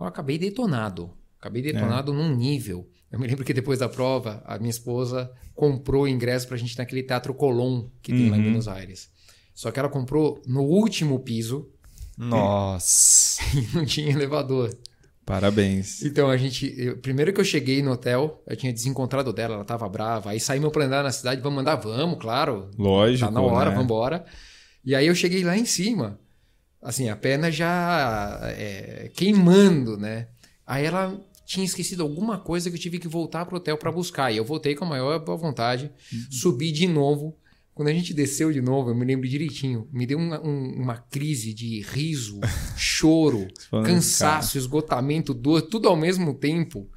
[0.00, 1.12] Eu acabei detonado.
[1.38, 2.90] Acabei detonado num nível.
[3.12, 7.04] Eu me lembro que depois da prova, a minha esposa comprou ingresso pra gente naquele
[7.04, 9.08] Teatro Colón que tem lá em Buenos Aires.
[9.54, 11.70] Só que ela comprou no último piso
[12.18, 13.40] Nossa.
[13.56, 14.76] e não tinha elevador.
[15.24, 16.02] Parabéns.
[16.02, 16.74] Então a gente.
[16.76, 20.30] eu- primeiro que eu cheguei no hotel, eu tinha desencontrado dela, ela tava brava.
[20.30, 22.68] Aí saí meu planejar na cidade, vamos mandar, vamos, claro.
[22.76, 23.26] Lógico.
[23.26, 23.76] Tá na hora, né?
[23.76, 24.26] vamos embora.
[24.86, 26.18] E aí eu cheguei lá em cima.
[26.80, 30.28] Assim, a perna já é, queimando, né?
[30.66, 34.32] Aí ela tinha esquecido alguma coisa que eu tive que voltar pro hotel para buscar.
[34.32, 35.90] E eu voltei com a maior boa vontade,
[36.30, 37.36] subi de novo.
[37.74, 40.96] Quando a gente desceu de novo, eu me lembro direitinho, me deu uma, um- uma
[40.96, 42.40] crise de riso,
[42.76, 43.46] choro,
[43.84, 46.88] cansaço, esgotamento, dor, tudo ao mesmo tempo.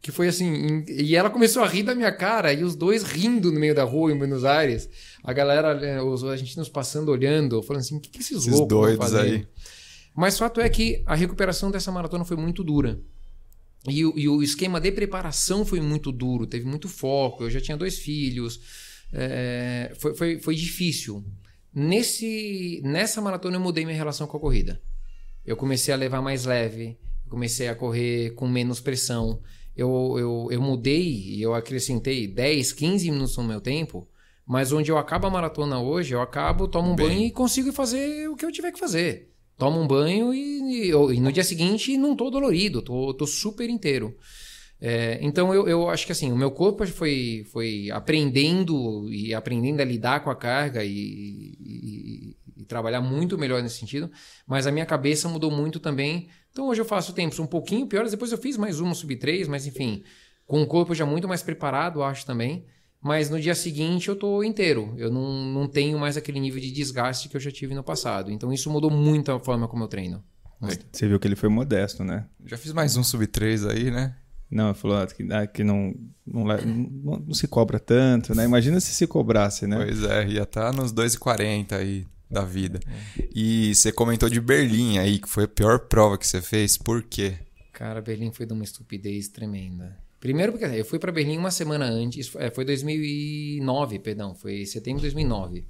[0.00, 0.84] Que foi assim.
[0.88, 3.82] E ela começou a rir da minha cara, e os dois rindo no meio da
[3.84, 4.88] rua em Buenos Aires.
[5.24, 8.68] A galera, eh, os argentinos passando, olhando, falando assim: o que, que esses, Esses loucos
[8.68, 9.46] doidos fazer?" aí.
[10.16, 13.00] Mas o fato é que a recuperação dessa maratona foi muito dura.
[13.88, 17.44] E, o- e o esquema de preparação foi muito duro, teve muito foco.
[17.44, 18.60] Eu já tinha dois filhos,
[19.12, 21.24] é, foi, foi, foi difícil.
[21.74, 24.80] Nesse, nessa maratona eu mudei minha relação com a corrida.
[25.46, 29.40] Eu comecei a levar mais leve, comecei a correr com menos pressão.
[29.78, 34.08] Eu, eu, eu mudei e eu acrescentei 10, 15 minutos no meu tempo,
[34.44, 37.06] mas onde eu acabo a maratona hoje, eu acabo, tomo um Bem.
[37.06, 39.30] banho e consigo fazer o que eu tiver que fazer.
[39.56, 43.70] Tomo um banho e, e, e no dia seguinte não tô dolorido, tô, tô super
[43.70, 44.16] inteiro.
[44.80, 49.80] É, então eu, eu acho que assim, o meu corpo foi, foi aprendendo e aprendendo
[49.80, 54.10] a lidar com a carga e, e- e trabalhar muito melhor nesse sentido,
[54.46, 56.28] mas a minha cabeça mudou muito também.
[56.58, 59.46] Então hoje eu faço tempos um pouquinho piores, depois eu fiz mais uma sub 3,
[59.46, 60.02] mas enfim,
[60.44, 62.66] com o corpo já muito mais preparado, acho também.
[63.00, 64.92] Mas no dia seguinte eu tô inteiro.
[64.96, 68.32] Eu não, não tenho mais aquele nível de desgaste que eu já tive no passado.
[68.32, 70.20] Então isso mudou muito a forma como eu treino.
[70.90, 72.26] Você viu que ele foi modesto, né?
[72.44, 74.16] Já fiz mais um sub 3 aí, né?
[74.50, 75.94] Não, ele falou ah, que, ah, que não,
[76.26, 78.44] não, não- não se cobra tanto, né?
[78.44, 79.76] Imagina se se cobrasse, né?
[79.76, 82.80] Pois é, ia estar nos 2,40 aí da vida.
[83.34, 86.76] E você comentou de Berlim aí, que foi a pior prova que você fez.
[86.76, 87.38] Por quê?
[87.72, 89.96] Cara, Berlim foi de uma estupidez tremenda.
[90.20, 94.98] Primeiro porque eu fui para Berlim uma semana antes, é, foi 2009, perdão, foi setembro
[94.98, 95.64] de 2009.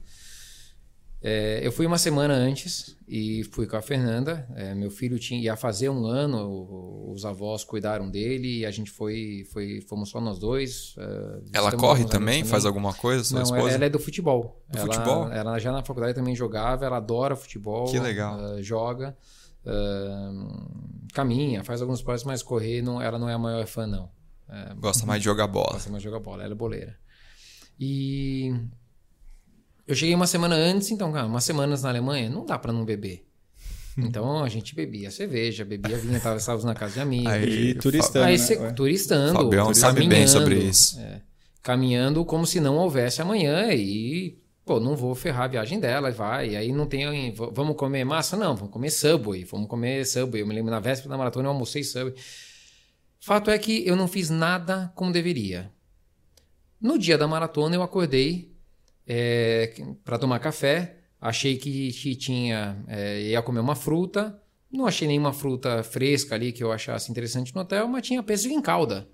[1.20, 4.46] É, eu fui uma semana antes e fui com a Fernanda.
[4.54, 8.90] É, meu filho tinha ia fazer um ano, os avós cuidaram dele e a gente
[8.90, 10.94] foi, foi fomos só nós dois.
[10.96, 12.44] é, Ela corre também?
[12.44, 13.74] Faz alguma coisa, sua Não, esposa?
[13.74, 14.62] ela, é do futebol.
[14.70, 15.28] Do ela, futebol?
[15.32, 17.90] Ela já na faculdade também jogava, ela adora futebol.
[17.90, 18.38] Que legal.
[18.56, 19.16] eh, joga,
[19.66, 20.30] eh,
[21.12, 24.08] caminha, faz alguns esportes, mas correr não, ela não é a maior fã, não.
[24.78, 25.72] Gosta mais de jogar bola.
[25.72, 26.96] gosta mais de jogar bola, ela é boleira.
[27.78, 28.54] E
[29.88, 32.84] eu cheguei uma semana antes, então, cara, umas semanas na Alemanha, não dá pra não
[32.84, 33.24] beber.
[34.00, 37.32] Então a gente bebia cerveja, bebia vinho, tava, estávamos na casa de amigos.
[37.32, 38.70] Aí, E turistando, Aí né?
[38.72, 41.00] turistando, Fabião sabe bem caminhando, sobre isso.
[41.00, 41.20] é,
[41.62, 46.50] caminhando como se não houvesse amanhã e pô, não vou ferrar a viagem dela, vai.
[46.50, 48.36] E aí não tem, vamos comer massa?
[48.36, 50.42] Não, vamos comer Subway, vamos comer Subway.
[50.42, 52.14] Eu me lembro na véspera da maratona eu almocei Subway.
[53.18, 55.72] Fato é que eu não fiz nada como deveria.
[56.80, 58.52] No dia da maratona eu acordei
[60.04, 64.40] para tomar café, achei que, que tinha é, ia comer uma fruta,
[64.70, 68.54] não achei nenhuma fruta fresca ali que eu achasse interessante no hotel, mas tinha pêssego
[68.54, 69.08] em calda.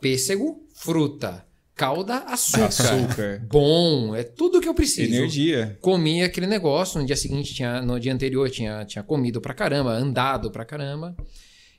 [0.00, 2.66] Pêssego, fruta, calda, açúcar.
[2.66, 3.46] Açúcar.
[3.50, 5.14] Bom, é tudo que eu preciso.
[5.14, 5.78] Energia.
[5.80, 9.90] Comi aquele negócio, no dia seguinte, tinha, no dia anterior, tinha, tinha comido pra caramba,
[9.92, 11.16] andado pra caramba.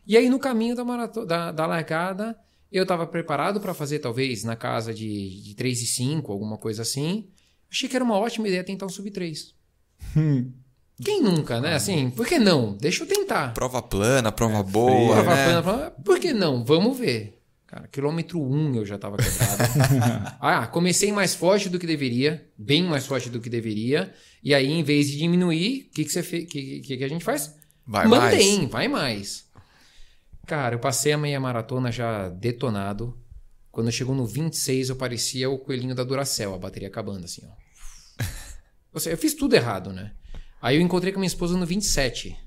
[0.06, 2.38] E aí, no caminho da, marato- da, da largada,
[2.72, 6.82] eu estava preparado para fazer, talvez, na casa de, de 3 e 5, alguma coisa
[6.82, 7.28] assim.
[7.72, 9.54] Achei que era uma ótima ideia tentar um sub 3.
[10.16, 10.52] Hum.
[11.04, 11.76] Quem nunca, né?
[11.76, 12.78] Assim, por que não?
[12.78, 13.54] Deixa eu tentar.
[13.54, 15.16] Prova plana, prova É, boa.
[15.16, 15.44] Prova né?
[15.46, 16.64] plana, prova- Por que não?
[16.64, 17.42] Vamos ver.
[17.68, 19.64] Cara, quilômetro 1 eu já tava quebrado.
[20.40, 24.14] ah, comecei mais forte do que deveria, bem mais forte do que deveria.
[24.42, 26.46] E aí, em vez de diminuir, o que, que, você fe...
[26.46, 27.54] que, que, que a gente faz?
[27.86, 28.70] Vai Mantém, mais.
[28.72, 29.46] vai mais.
[30.48, 33.18] Cara, eu passei a meia maratona já detonado.
[33.76, 38.24] Quando chegou no 26, eu parecia o coelhinho da Duracell, a bateria acabando, assim, ó.
[38.94, 40.14] Ou seja, eu fiz tudo errado, né?
[40.62, 42.40] Aí eu encontrei com minha esposa no 27.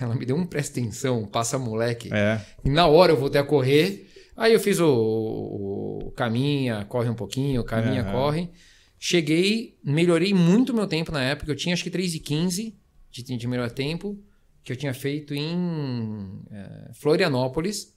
[0.00, 2.12] Ela me deu um presta atenção, passa moleque.
[2.12, 2.44] É.
[2.64, 4.10] E na hora eu voltei a correr.
[4.36, 8.10] Aí eu fiz o, o, o caminha, corre um pouquinho, caminha, Aham.
[8.10, 8.50] corre.
[8.98, 11.52] Cheguei, melhorei muito meu tempo na época.
[11.52, 12.74] Eu tinha acho que 3,15
[13.12, 14.20] de, de melhor tempo,
[14.64, 17.91] que eu tinha feito em eh, Florianópolis.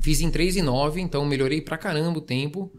[0.00, 2.72] Fiz em 3,9, então melhorei pra caramba o tempo.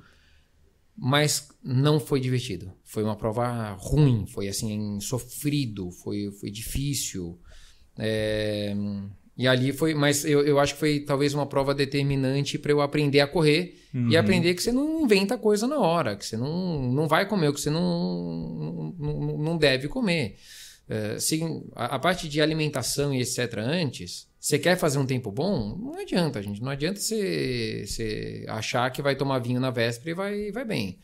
[0.96, 2.72] Mas não foi divertido.
[2.84, 7.40] Foi uma prova ruim, foi assim, sofrido, foi, foi difícil.
[7.98, 8.76] É,
[9.36, 12.82] e ali foi, mas eu, eu acho que foi talvez uma prova determinante para eu
[12.82, 13.76] aprender a correr
[14.10, 17.48] e aprender que você não inventa coisa na hora, que você não, não vai comer
[17.48, 20.36] o que você não, não, não deve comer.
[20.88, 21.42] É, se,
[21.76, 23.58] a, a parte de alimentação e etc.
[23.58, 25.78] antes, você quer fazer um tempo bom?
[25.78, 26.62] Não adianta, gente.
[26.62, 31.00] Não adianta você, você achar que vai tomar vinho na véspera e vai, vai bem.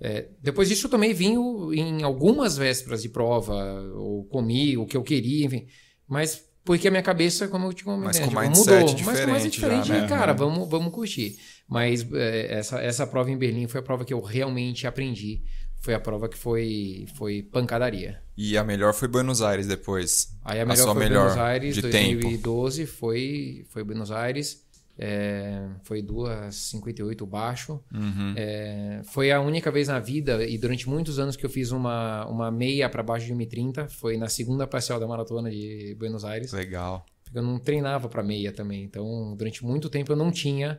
[0.00, 3.54] É, depois disso, eu tomei vinho em algumas vésperas de prova,
[3.94, 5.66] ou comi o que eu queria, enfim.
[6.08, 8.74] Mas porque a minha cabeça, como eu te comentei, com mudou.
[9.04, 10.08] Mas com mais diferente já, né?
[10.08, 11.38] cara, vamos, vamos curtir.
[11.68, 15.42] Mas é, essa, essa prova em Berlim foi a prova que eu realmente aprendi.
[15.82, 18.22] Foi a prova que foi, foi pancadaria.
[18.36, 20.32] E a melhor foi Buenos Aires depois.
[20.44, 24.62] Aí a A melhor sua foi melhor Buenos Aires, de 2012 foi, foi Buenos Aires.
[24.96, 27.80] É, foi 2,58 baixo.
[27.92, 28.34] Uhum.
[28.36, 32.26] É, foi a única vez na vida e durante muitos anos que eu fiz uma,
[32.26, 33.88] uma meia para baixo de 1,30.
[33.88, 36.52] Foi na segunda parcial da maratona de Buenos Aires.
[36.52, 37.04] Legal.
[37.24, 38.84] Porque eu não treinava para meia também.
[38.84, 40.76] Então, durante muito tempo eu não tinha a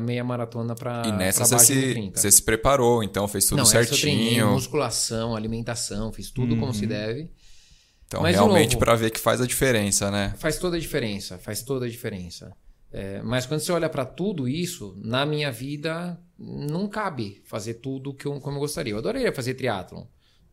[0.00, 2.16] meia maratona para e nessa você se, 1,30.
[2.16, 4.52] você se preparou, então fez tudo não, essa eu treinei certinho.
[4.52, 7.30] musculação, alimentação, fiz tudo como se deve.
[8.06, 10.34] Então, Mas, realmente, para ver que faz a diferença, né?
[10.38, 12.56] Faz toda a diferença, faz toda a diferença.
[12.90, 18.14] É, mas quando você olha para tudo isso, na minha vida não cabe fazer tudo
[18.14, 18.94] que eu, como eu gostaria.
[18.94, 20.04] Eu adoraria fazer triatlon.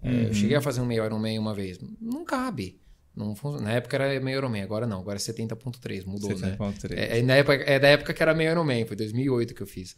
[0.04, 1.80] É, eu cheguei a fazer um meio Ironman uma vez.
[2.00, 2.80] Não cabe.
[3.16, 5.00] Não fun- na época era meio Ironman, agora não.
[5.00, 6.58] Agora é 70.3, mudou, né?
[6.58, 6.98] 70.3.
[6.98, 9.68] É, é, na época, é da época que era meio Ironman, foi 2008 que eu
[9.68, 9.96] fiz.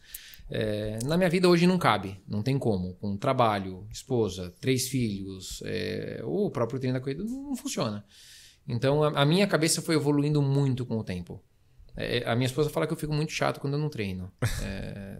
[0.49, 2.93] É, na minha vida hoje não cabe, não tem como.
[2.95, 8.06] Com trabalho, esposa, três filhos, é, ou o próprio treino da corrida, não, não funciona.
[8.67, 11.43] Então a, a minha cabeça foi evoluindo muito com o tempo.
[12.00, 14.32] É, a minha esposa fala que eu fico muito chato quando eu não treino.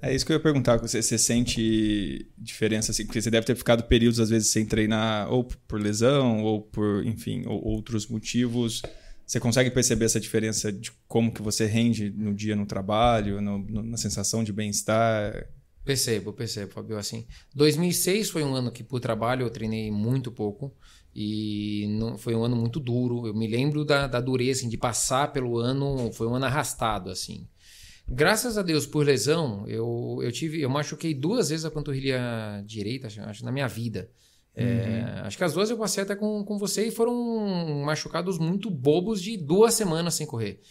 [0.02, 0.78] É isso que eu ia perguntar.
[0.78, 3.04] Você, você sente diferença assim?
[3.06, 7.04] Porque você deve ter ficado períodos, às vezes, sem treinar, ou por lesão, ou por,
[7.06, 8.84] enfim, ou outros motivos.
[9.26, 13.58] Você consegue perceber essa diferença de como que você rende no dia no trabalho, no-
[13.58, 15.48] no- na sensação de bem-estar?
[15.84, 16.98] Percebo, percebo, Fabio.
[16.98, 20.74] Assim, 2006 foi um ano que, por trabalho, eu treinei muito pouco
[21.19, 23.25] e não, foi um ano muito duro.
[23.25, 27.10] Eu me lembro da, da dureza assim, de passar pelo ano, foi um ano arrastado,
[27.10, 27.47] assim.
[28.08, 32.19] Graças a Deus, por lesão, eu, eu tive, eu machuquei duas vezes a panturrilha
[32.65, 34.10] direita, acho, na minha vida.
[34.60, 37.13] É, acho que as duas eu passei até com, com você e foram
[37.86, 40.62] machucados muito bobos de duas semanas sem correr.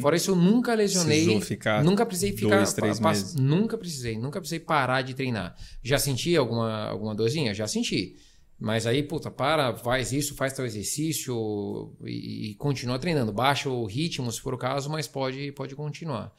[0.00, 1.40] Fora isso, eu nunca lesionei.
[1.40, 2.56] Ficar nunca precisei ficar.
[2.58, 3.34] dois, três pa- meses.
[3.34, 5.56] Nunca precisei, nunca precisei parar de treinar.
[5.82, 7.52] Já senti alguma, alguma dorzinha?
[7.54, 8.14] Já senti.
[8.62, 13.32] Mas aí, puta, para, faz isso, faz teu exercício e, e continua treinando.
[13.32, 16.32] Baixa o ritmo, se for o caso, mas pode, pode continuar.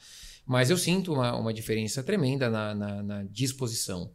[0.45, 4.11] Mas eu sinto uma, uma diferença tremenda na, na, na disposição.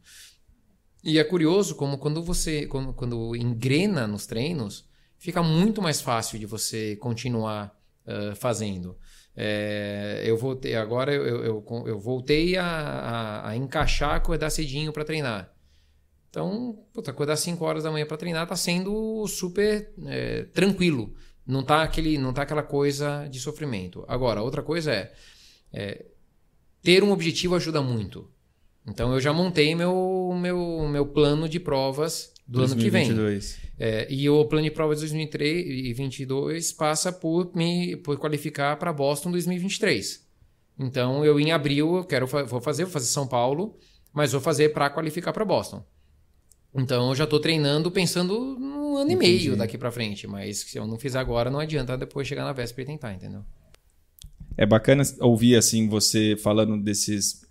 [1.02, 6.38] E é curioso como quando você quando, quando engrena nos treinos, fica muito mais fácil
[6.38, 8.96] de você continuar ah, fazendo.
[9.36, 14.92] É, eu voltei agora eu, eu, eu- eu voltei a, a, a encaixar acordar cedinho
[14.92, 15.52] para treinar.
[16.38, 21.12] Então, puta, acordar 5 horas da manhã para treinar tá sendo super é, tranquilo.
[21.44, 24.04] Não tá, aquele, não tá aquela coisa de sofrimento.
[24.06, 25.12] Agora, outra coisa é,
[25.72, 26.06] é
[26.80, 28.30] ter um objetivo ajuda muito.
[28.86, 33.08] Então eu já montei meu, meu, meu plano de provas do ano que vem.
[33.08, 33.58] 2022.
[33.76, 39.32] É, e o plano de provas de 2022 passa por me por qualificar para Boston
[39.32, 40.24] 2023.
[40.78, 43.76] Então eu em abril eu quero vou fazer, vou fazer São Paulo,
[44.12, 45.84] mas vou fazer para qualificar para Boston.
[46.74, 49.26] Então eu já estou treinando pensando num ano Entendi.
[49.26, 52.44] e meio daqui para frente, mas se eu não fizer agora não adianta depois chegar
[52.44, 53.44] na véspera e tentar, entendeu?
[54.56, 57.46] É bacana ouvir assim você falando desses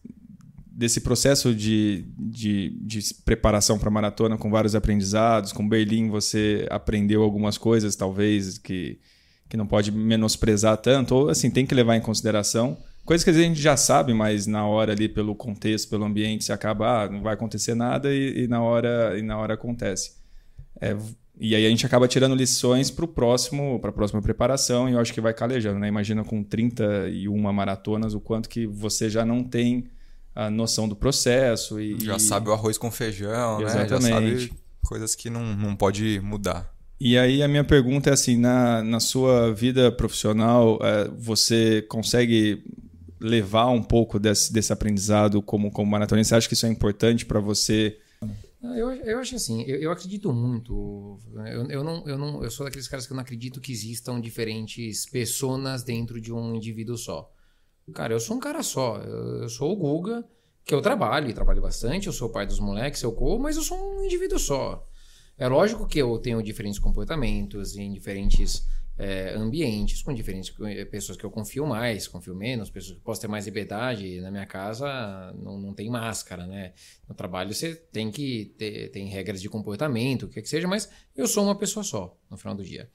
[0.77, 5.51] desse processo de, de, de preparação para maratona com vários aprendizados.
[5.51, 8.99] Com Berlim você aprendeu algumas coisas talvez que,
[9.49, 12.77] que não pode menosprezar tanto ou assim tem que levar em consideração
[13.07, 16.03] coisas que às vezes a gente já sabe, mas na hora ali pelo contexto, pelo
[16.03, 19.53] ambiente, você acaba ah, não vai acontecer nada e, e na hora e na hora
[19.53, 20.17] acontece.
[20.81, 20.95] É,
[21.39, 24.91] e aí a gente acaba tirando lições para o próximo, para a próxima preparação, e
[24.91, 25.87] eu acho que vai calejando, né?
[25.87, 29.85] Imagina com 31 maratonas o quanto que você já não tem
[30.35, 33.69] a noção do processo e Já e- sabe o arroz com feijão, né?
[33.69, 34.47] Já Exatamente.
[34.47, 36.75] sabe coisas que não, não pode mudar.
[36.99, 42.63] E aí a minha pergunta é assim, na, na sua vida profissional, é, você consegue
[43.19, 46.29] levar um pouco desse, desse aprendizado como, como maratonista?
[46.29, 47.97] Você acha que isso é importante para você?
[48.61, 51.19] Eu, eu acho assim, eu, eu acredito muito.
[51.35, 54.19] Eu, eu, não, eu, não, eu sou daqueles caras que eu não acredito que existam
[54.19, 57.31] diferentes pessoas dentro de um indivíduo só.
[57.93, 58.97] Cara, eu sou um cara só.
[58.97, 60.25] Eu, sou o Guga,
[60.65, 62.07] que eu trabalho e trabalho bastante.
[62.07, 64.85] Eu sou o pai dos moleques, eu corro, mas eu sou um indivíduo só.
[65.37, 70.49] É lógico que eu tenho diferentes comportamentos em diferentes é, ambientes, com diferentes
[70.89, 74.19] pessoas que eu confio mais, confio menos, pessoas que posso ter mais liberdade.
[74.21, 76.73] Na minha casa não, não tem máscara, né?
[77.07, 80.89] No trabalho você tem que ter tem regras de comportamento, o que, que seja, mas
[81.15, 82.89] eu sou uma pessoa só no final do dia.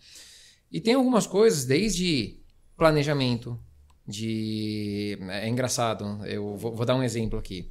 [0.71, 2.41] E tem algumas coisas, desde
[2.77, 3.59] planejamento,
[4.07, 5.19] de.
[5.29, 7.71] É engraçado, eu vou, vou dar um exemplo aqui.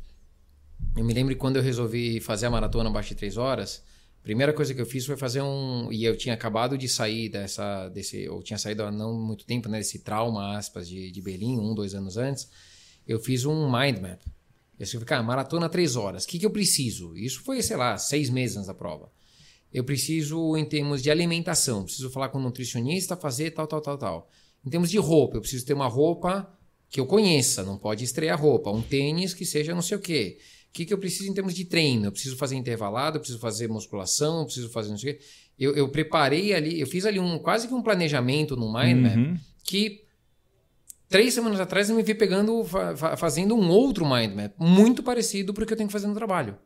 [0.95, 3.83] Eu me lembro quando eu resolvi fazer a maratona abaixo de 3 horas.
[4.23, 5.91] Primeira coisa que eu fiz foi fazer um.
[5.91, 7.89] E eu tinha acabado de sair dessa.
[7.89, 9.79] desse Eu tinha saído há não muito tempo, né?
[9.79, 12.47] Desse trauma, aspas, de, de Berlim, um, dois anos antes.
[13.07, 14.21] Eu fiz um mind map.
[14.79, 16.23] Eu falei, cara, maratona três horas.
[16.23, 17.15] O que, que eu preciso?
[17.15, 19.11] Isso foi, sei lá, seis meses antes da prova.
[19.73, 23.97] Eu preciso, em termos de alimentação, preciso falar com um nutricionista, fazer tal, tal, tal,
[23.97, 24.29] tal.
[24.65, 26.51] Em termos de roupa, eu preciso ter uma roupa
[26.89, 28.69] que eu conheça, não pode estrear roupa.
[28.69, 30.39] Um tênis que seja não sei o quê.
[30.71, 32.05] O que, que eu preciso em termos de treino?
[32.05, 35.23] Eu preciso fazer intervalado, eu preciso fazer musculação, eu preciso fazer não sei o quê.
[35.59, 39.17] Eu, eu preparei ali, eu fiz ali um quase que um planejamento no Mind Map
[39.17, 39.37] uhum.
[39.65, 40.05] que
[41.09, 42.63] três semanas atrás eu me vi pegando,
[43.17, 46.15] fazendo um outro Mind Map muito parecido para o que eu tenho que fazer no
[46.15, 46.57] trabalho.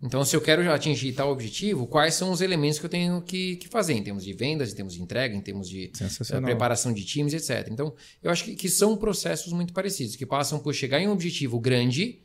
[0.00, 3.56] Então, se eu quero atingir tal objetivo, quais são os elementos que eu tenho que,
[3.56, 6.92] que fazer em termos de vendas, em termos de entrega, em termos de uh, preparação
[6.92, 7.68] de times, etc.
[7.70, 11.12] Então, eu acho que, que, são processos muito parecidos, que passam por chegar em um
[11.12, 12.23] objetivo grande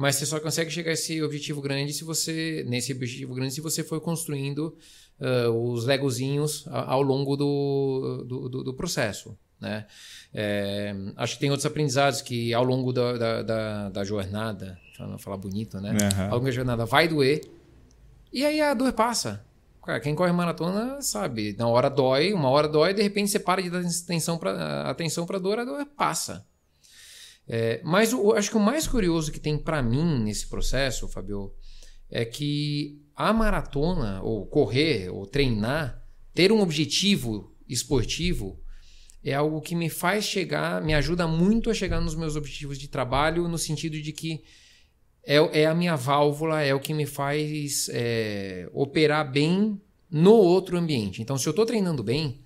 [0.00, 3.60] mas você só consegue chegar a esse objetivo grande se você, nesse objetivo grande, se
[3.60, 4.74] você for construindo
[5.20, 9.36] uh, os legozinhos ao longo do, do, do, do processo.
[9.60, 9.86] Né?
[10.32, 15.18] É, acho que tem outros aprendizados que ao longo da, da, da, da jornada, para
[15.18, 15.90] falar bonito, né?
[15.90, 16.24] Uhum.
[16.24, 17.42] Ao longo da jornada vai doer,
[18.32, 19.44] e aí a dor passa.
[19.84, 23.60] Cara, quem corre maratona sabe, na hora dói, uma hora dói, de repente você para
[23.60, 26.48] de dar atenção para atenção para a dor, a dor passa.
[27.52, 31.52] É, mas eu acho que o mais curioso que tem para mim nesse processo, Fabio,
[32.08, 36.00] é que a maratona, ou correr, ou treinar,
[36.32, 38.60] ter um objetivo esportivo,
[39.24, 42.86] é algo que me faz chegar, me ajuda muito a chegar nos meus objetivos de
[42.86, 44.44] trabalho, no sentido de que
[45.24, 50.78] é, é a minha válvula, é o que me faz é, operar bem no outro
[50.78, 51.20] ambiente.
[51.20, 52.44] Então, se eu estou treinando bem,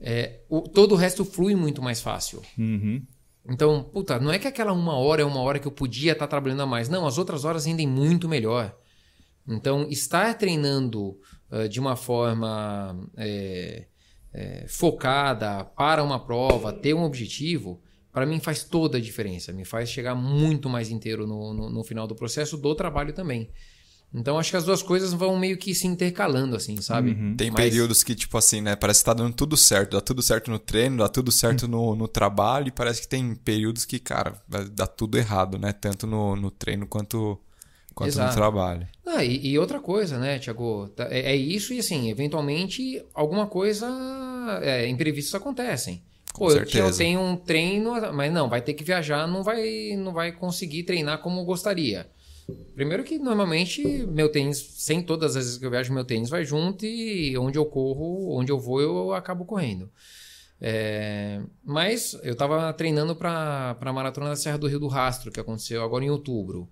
[0.00, 2.42] é, o, todo o resto flui muito mais fácil.
[2.56, 3.02] Uhum.
[3.48, 6.26] Então, puta, não é que aquela uma hora é uma hora que eu podia estar
[6.26, 6.88] tá trabalhando a mais.
[6.88, 8.76] Não, as outras horas rendem muito melhor.
[9.46, 11.18] Então, estar treinando
[11.50, 13.86] uh, de uma forma é,
[14.32, 19.52] é, focada para uma prova, ter um objetivo, para mim faz toda a diferença.
[19.52, 23.50] Me faz chegar muito mais inteiro no, no, no final do processo do trabalho também.
[24.14, 27.12] Então acho que as duas coisas vão meio que se intercalando, assim, sabe?
[27.12, 27.34] Uhum.
[27.34, 27.56] Tem Mas...
[27.56, 28.76] períodos que, tipo assim, né?
[28.76, 29.92] Parece que tá dando tudo certo.
[29.92, 32.68] Dá tudo certo no treino, dá tudo certo no, no trabalho.
[32.68, 34.34] E parece que tem períodos que, cara,
[34.72, 35.72] dá tudo errado, né?
[35.72, 37.40] Tanto no, no treino quanto,
[37.94, 38.86] quanto no trabalho.
[39.06, 40.88] Ah, e, e, outra coisa, né, Tiago?
[40.88, 43.88] Tá, é, é, isso e, assim, eventualmente alguma coisa...
[44.60, 46.02] É, imprevistos acontecem.
[46.32, 46.78] Com Pô, certeza.
[46.78, 50.32] eu, eu tenho um treino, mas não, vai ter que viajar, não vai, não vai
[50.32, 52.10] conseguir treinar como gostaria.
[52.74, 56.44] Primeiro que normalmente meu tênis, sem todas as vezes que eu viajo, meu tênis vai
[56.44, 59.90] junto e onde eu corro, onde eu vou, eu acabo correndo.
[60.64, 65.40] É, mas eu estava treinando para a maratona da Serra do Rio do Rastro, que
[65.40, 66.70] aconteceu agora em outubro.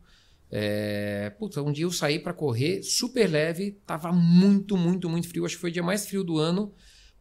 [0.51, 5.45] É, puta, um dia eu saí para correr super leve, tava muito, muito, muito frio.
[5.45, 6.73] Acho que foi o dia mais frio do ano.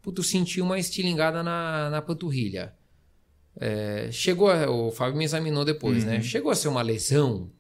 [0.02, 2.74] Puta, eu senti uma estilingada na, na panturrilha.
[3.60, 6.14] É, chegou, a, o Fábio me examinou depois, né?
[6.14, 6.18] uhum.
[6.18, 6.24] né?
[6.24, 7.52] Chegou a ser uma lesão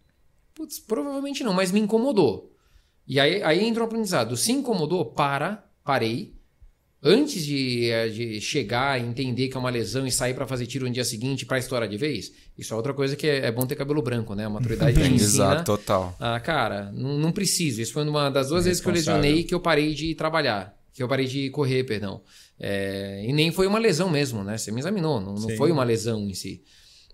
[0.60, 2.54] Putz, provavelmente não, mas me incomodou.
[3.08, 4.36] E aí, aí entra um aprendizado.
[4.36, 6.36] Se incomodou, para, parei.
[7.02, 10.65] Antes de, eh, de chegar e entender que é uma lesão e sair para fazer
[10.65, 13.52] tiro no dia seguinte para estourar de vez, isso é outra coisa que é, é
[13.54, 14.48] bom ter cabelo branco, né?
[14.48, 15.15] A maturidade ensina.
[15.15, 16.13] Exato, total.
[16.19, 17.82] Ah, cara, não, não preciso.
[17.82, 20.78] Isso foi uma das duas vezes que eu lesionei que eu parei de trabalhar.
[20.91, 22.22] Que eu parei de correr, perdão.
[22.60, 24.58] É, e nem foi uma lesão mesmo, né?
[24.58, 26.62] Você me examinou, não, não foi uma lesão em si.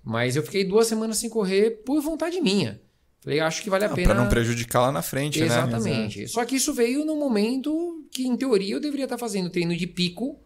[0.04, 2.82] Mas eu fiquei duas semanas sem correr por vontade minha.
[3.26, 4.14] Falei, acho que vale a pena.
[4.14, 5.72] Para não prejudicar lá na frente, Exatamente.
[5.72, 5.90] né?
[5.90, 6.28] Exatamente.
[6.28, 9.88] Só que isso veio no momento que, em teoria, eu deveria estar fazendo treino de
[9.88, 10.40] pico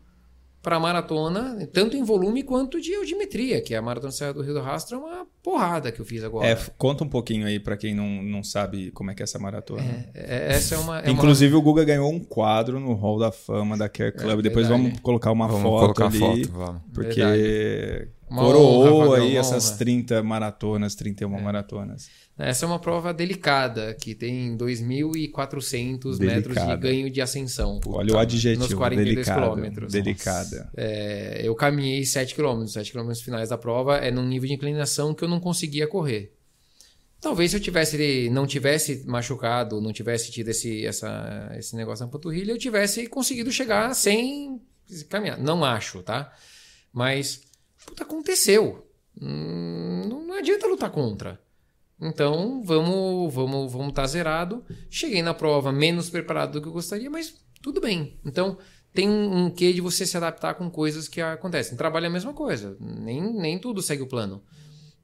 [0.62, 4.54] para maratona, tanto em volume quanto de audiometria, que é a Maratona Serra do Rio
[4.54, 6.48] do Rastro é uma porrada que eu fiz agora.
[6.48, 9.40] É, conta um pouquinho aí para quem não, não sabe como é que é essa
[9.40, 9.84] maratona.
[10.14, 11.00] É, é, essa é uma.
[11.02, 11.60] É Inclusive uma...
[11.60, 14.42] o Guga ganhou um quadro no Hall da Fama da Care Club.
[14.42, 16.20] Depois vamos colocar uma vamos foto colocar ali.
[16.20, 16.82] Foto, vamos.
[16.94, 18.10] Porque Verdade.
[18.30, 19.78] Coroou honra, aí essas honra.
[19.78, 22.10] 30 maratonas, 31 maratonas.
[22.40, 27.82] Essa é uma prova delicada, que tem 2.400 metros de ganho de ascensão.
[27.86, 29.92] Olha o adjetivo, Nos 42 delicada, quilômetros.
[29.92, 30.70] delicada.
[30.78, 32.66] É, eu caminhei 7 km.
[32.66, 36.34] 7 km finais da prova é num nível de inclinação que eu não conseguia correr.
[37.20, 42.12] Talvez se eu tivesse não tivesse machucado, não tivesse tido esse, essa, esse negócio na
[42.12, 44.62] panturrilha, eu tivesse conseguido chegar sem
[45.10, 45.38] caminhar.
[45.38, 46.34] Não acho, tá?
[46.94, 47.42] Mas,
[47.86, 48.88] puta, aconteceu.
[49.22, 51.38] Hum, não adianta lutar contra.
[52.02, 54.64] Então, vamos vamos vamos estar zerado.
[54.90, 58.18] Cheguei na prova menos preparado do que eu gostaria, mas tudo bem.
[58.26, 58.58] Então,
[58.94, 61.78] tem um, um quê de você se adaptar com coisas que acontecem.
[61.78, 62.78] Trabalho é a mesma coisa.
[62.80, 64.42] Nem, nem tudo segue o plano.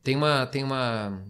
[0.04, 1.22] Tem uma tem uma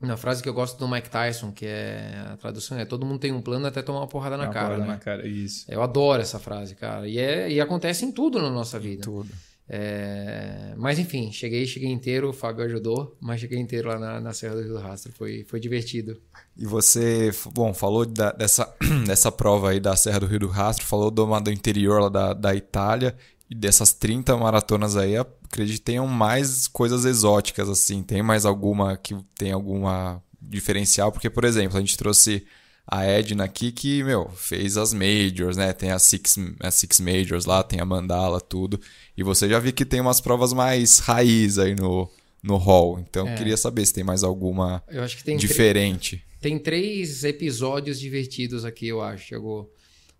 [0.00, 3.18] uma frase que eu gosto do Mike Tyson, que é a tradução é todo mundo
[3.18, 4.66] tem um plano até tomar uma porrada na Uma cara.
[4.66, 4.88] porrada né?
[4.92, 5.64] na cara, isso.
[5.68, 7.08] Eu adoro essa frase, cara.
[7.08, 9.02] E, é, e acontece em tudo na nossa vida.
[9.02, 9.28] Tudo.
[9.68, 14.32] É, mas enfim, cheguei, cheguei inteiro, o Fábio ajudou, mas cheguei inteiro lá na, na
[14.32, 15.12] Serra do Rio do Rastro.
[15.12, 16.20] Foi, foi divertido.
[16.56, 18.72] E você, bom, falou da- dessa,
[19.06, 22.32] dessa prova aí da Serra do Rio do Rastro, falou do, do interior lá da,
[22.32, 23.16] da Itália,
[23.50, 28.02] e dessas 30 maratonas aí, acredito que tenham mais coisas exóticas, assim.
[28.02, 31.12] Tem mais alguma que tem alguma diferencial?
[31.12, 32.44] Porque, por exemplo, a gente trouxe
[32.86, 35.72] a Edna aqui que, meu, fez as Majors, né?
[35.72, 38.80] Tem as Six, as six Majors lá, tem a Mandala, tudo.
[39.16, 42.08] E você já viu que tem umas provas mais raiz aí no,
[42.42, 43.00] no hall.
[43.00, 46.22] Então, eu queria saber se tem mais alguma Eu acho que tem, diferente.
[46.40, 49.68] tem três episódios divertidos aqui, eu acho, Thiago.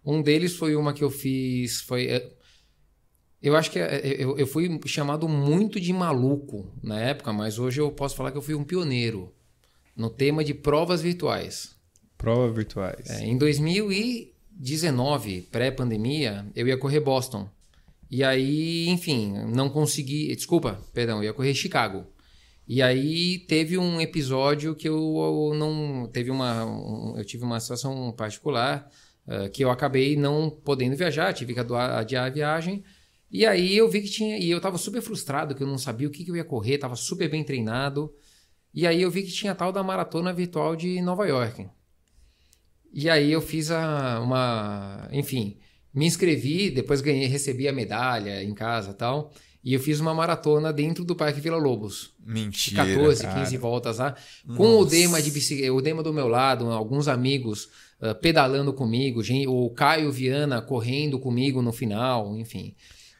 [0.04, 1.80] Um deles foi uma que eu fiz.
[1.82, 2.06] Foi.
[2.06, 2.30] é,
[3.42, 7.80] Eu acho que é, eu, eu fui chamado muito de maluco na época, mas hoje
[7.80, 9.32] eu posso falar que eu fui um pioneiro
[9.96, 11.75] no tema de provas virtuais.
[12.18, 13.08] Provas virtuais.
[13.10, 17.48] É, em 2019, pré-pandemia, eu ia correr Boston.
[18.10, 20.34] E aí, enfim, não consegui.
[20.34, 22.06] Desculpa, perdão, eu ia correr Chicago.
[22.68, 26.08] E aí teve um episódio que eu, não.
[26.12, 26.64] Teve uma.
[26.64, 28.90] um- eu tive uma situação particular
[29.28, 32.82] eh, que eu acabei não podendo viajar, tive que adiar a viagem.
[33.30, 34.38] E aí eu vi que tinha.
[34.38, 36.78] E eu tava super frustrado, que eu não sabia o que, que eu ia correr,
[36.78, 38.12] tava super bem treinado.
[38.74, 41.66] E aí eu vi que tinha tal da maratona virtual de Nova York.
[42.98, 45.06] E aí eu fiz a, uma.
[45.12, 45.58] Enfim,
[45.92, 49.30] me inscrevi, depois ganhei, recebi a medalha em casa e tal.
[49.62, 52.14] E eu fiz uma maratona dentro do Parque Vila Lobos.
[52.24, 52.86] De Mentira.
[52.86, 53.40] 14, cara.
[53.40, 54.14] 15 voltas lá.
[54.56, 57.68] Com o Dema de bicicleta, o Dema do meu lado, alguns amigos
[58.00, 62.74] ah, pedalando comigo, o Caio Viana correndo comigo no final, enfim.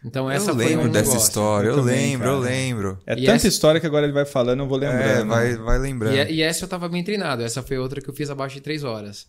[0.05, 1.27] Então essa eu foi lembro um dessa negócio.
[1.29, 2.51] história, eu, Eu também, lembro, eu cara.
[2.55, 2.99] lembro.
[3.07, 5.03] É E tanta essa- história que agora ele vai falando, eu vou lembrando.
[5.03, 6.15] É, vai, vai lembrando.
[6.31, 7.43] E, e essa eu tava bem treinado.
[7.43, 9.27] Essa foi outra que eu fiz abaixo de 3 horas.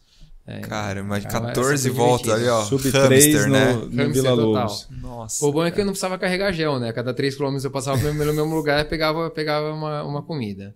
[0.48, 2.64] É, Cara, mas Cara, 14 essa foi voltas ali, ó.
[2.64, 3.74] Sub 3 hamster, no, né?
[3.74, 4.46] no Hamster Vila total.
[4.46, 4.88] Lobos.
[4.90, 5.46] Nossa.
[5.46, 6.94] O bom é que eu não precisava carregar gel, né?
[6.94, 10.74] Cada 3 km eu passava pelo mesmo lugar e pegava, pegava uma, uma comida.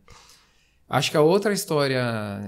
[0.90, 2.02] Acho que a outra história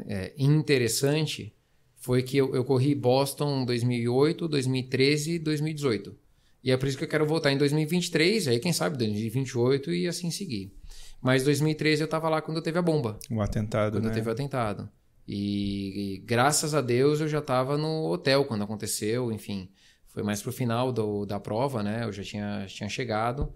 [0.06, 1.56] é, interessante
[1.96, 6.14] foi que eu, eu corri Boston 2008, 2013 e 2018.
[6.62, 10.08] E é por isso que eu quero voltar em 2023, aí quem sabe 2028 e
[10.10, 10.74] assim seguir.
[11.22, 14.14] Mas 2013 eu tava lá quando teve a bomba, O atentado, quando né?
[14.14, 14.90] teve o atentado.
[15.28, 19.70] E, e graças a Deus eu já estava no hotel quando aconteceu, enfim.
[20.08, 22.04] Foi mais pro final do, da prova, né?
[22.04, 23.52] Eu já tinha, tinha chegado.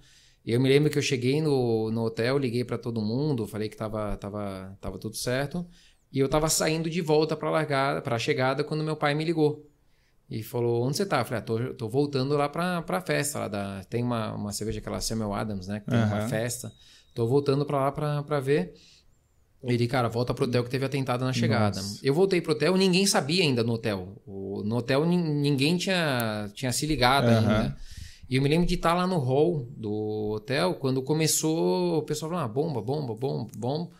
[0.45, 3.67] E eu me lembro que eu cheguei no, no hotel, liguei para todo mundo, falei
[3.69, 5.67] que tava, tava, tava tudo certo.
[6.11, 9.25] E eu tava saindo de volta para largada, para a chegada quando meu pai me
[9.25, 9.69] ligou.
[10.29, 13.39] E falou: "Onde você tá?" Eu falei: ah, tô, tô voltando lá pra, pra festa
[13.39, 16.29] lá da tem uma, uma cerveja aquela Samuel Adams, né, que tem uma Aham.
[16.29, 16.71] festa.
[17.13, 18.73] Tô voltando pra lá pra, pra ver.
[19.67, 21.75] Ele, cara, volta pro hotel que teve atentado na chegada.
[21.81, 21.99] Nossa.
[22.01, 24.15] Eu voltei pro hotel, ninguém sabia ainda no hotel.
[24.25, 27.37] No hotel nin- ninguém tinha, tinha se ligado Aham.
[27.39, 27.77] ainda.
[28.29, 32.31] E eu me lembro de estar lá no hall do hotel, quando começou, o pessoal
[32.31, 33.91] falou, ah, bomba, bomba, bomba, bomba.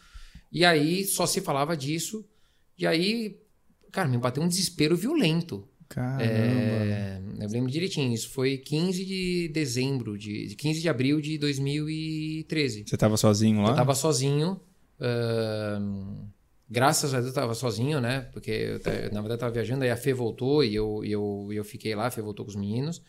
[0.52, 2.26] E aí só se falava disso.
[2.78, 3.38] E aí,
[3.92, 5.68] cara, me bateu um desespero violento.
[5.90, 6.24] Caramba.
[6.24, 11.38] É, eu lembro direitinho, isso foi 15 de dezembro, de, de 15 de abril de
[11.38, 12.84] 2013.
[12.86, 13.70] Você tava sozinho lá?
[13.70, 14.60] Eu tava sozinho.
[15.00, 16.28] Ahn,
[16.70, 18.22] graças a Deus eu tava sozinho, né?
[18.34, 18.80] Porque eu,
[19.14, 22.08] na verdade eu tava viajando, aí a Fê voltou e eu, eu, eu fiquei lá,
[22.08, 23.02] a Fê voltou com os meninos.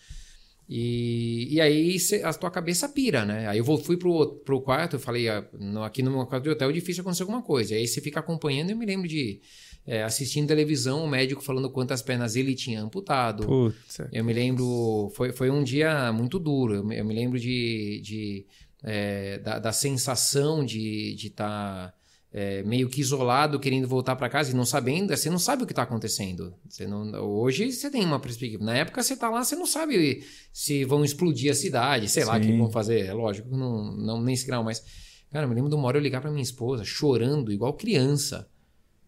[0.71, 3.49] E, e aí cê- a tua cabeça pira, né?
[3.49, 6.45] Aí eu vou- fui pro, pro quarto, eu falei, ah, no- aqui no meu quarto
[6.45, 7.75] de hotel é difícil acontecer alguma coisa.
[7.75, 9.41] Aí você fica acompanhando, eu me lembro de
[9.87, 13.47] é, assistindo televisão, o médico falando quantas pernas ele tinha amputado.
[13.47, 14.01] Putz.
[14.13, 16.75] Eu me lembro, foi, foi um dia muito duro.
[16.75, 18.47] Eu me, eu me lembro de, de
[18.83, 21.95] é, da, da sensação de estar tá,
[22.33, 25.17] é, meio que isolado, querendo voltar para casa e não sabendo.
[25.17, 26.55] Você não sabe o que está acontecendo.
[26.69, 28.65] Você não, hoje você tem uma perspectiva.
[28.65, 32.29] Na época você está lá, você não sabe se vão explodir a cidade, sei Sim.
[32.29, 33.07] lá o que vão fazer.
[33.07, 34.83] É lógico, não, não nem se grau, mas.
[35.31, 38.49] Cara, eu me lembro de uma hora eu ligar para minha esposa, chorando, igual criança.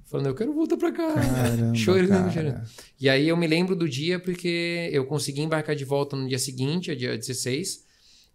[0.04, 1.20] Falando, eu quero voltar para casa.
[1.20, 2.62] Caramba, chorando, chorando.
[3.00, 6.38] E aí eu me lembro do dia porque eu consegui embarcar de volta no dia
[6.38, 7.88] seguinte, dia 16.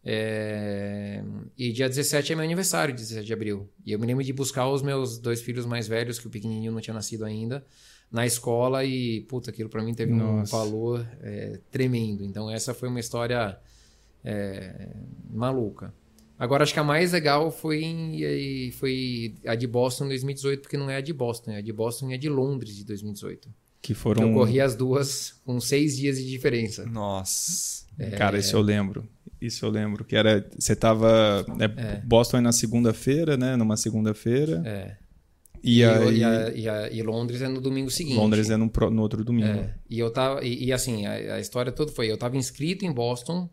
[0.06, 1.24] É...
[1.58, 3.68] E dia 17 é meu aniversário, 17 de abril.
[3.84, 6.72] E eu me lembro de buscar os meus dois filhos mais velhos, que o pequenininho
[6.72, 7.66] não tinha nascido ainda,
[8.12, 10.56] na escola e, puta, aquilo para mim teve Nossa.
[10.56, 12.24] um valor é, tremendo.
[12.24, 13.58] Então essa foi uma história
[14.24, 14.89] é,
[15.30, 15.91] maluca.
[16.38, 20.78] Agora acho que a mais legal foi, em, foi a de Boston em 2018, porque
[20.78, 23.49] não é a de Boston, é a de Boston e a de Londres de 2018.
[23.82, 24.22] Que foram.
[24.22, 26.86] Que eu corri as duas com seis dias de diferença.
[26.86, 27.86] Nossa.
[27.97, 28.10] É...
[28.12, 29.08] Cara, isso eu lembro.
[29.46, 30.48] Isso eu lembro, que era.
[30.58, 31.46] Você tava.
[31.60, 32.02] É, é.
[32.04, 33.56] Boston na segunda-feira, né?
[33.56, 34.62] Numa segunda-feira.
[34.66, 34.98] É.
[35.64, 38.18] E, e, e, a, e, a, e, Londres é no domingo seguinte.
[38.18, 39.48] Londres é no, no outro domingo.
[39.48, 39.74] É.
[39.89, 40.43] E eu tava.
[40.43, 43.50] E, assim, a, história toda foi: eu tava inscrito em Boston,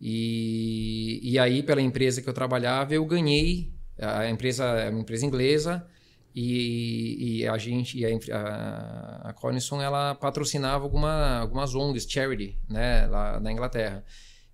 [0.00, 3.72] e, e aí, pela empresa que eu trabalhava, eu ganhei.
[3.98, 5.86] A empresa é uma empresa inglesa.
[6.34, 12.58] E, e, a gente e a, a, a Cornison, ela patrocinava alguma, algumas ONGs, charity,
[12.68, 14.04] né, lá na Inglaterra.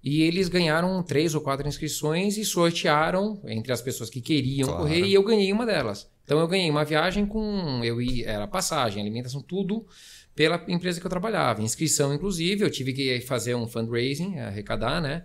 [0.02, 4.82] E eles ganharam três ou quatro inscrições e sortearam entre as pessoas que queriam claro.
[4.82, 6.10] correr e eu ganhei uma delas.
[6.24, 9.86] Então eu ganhei uma viagem com eu ia, era passagem, alimentação, tudo
[10.34, 15.24] pela empresa que eu trabalhava, inscrição inclusive, eu tive que fazer um fundraising, arrecadar, né?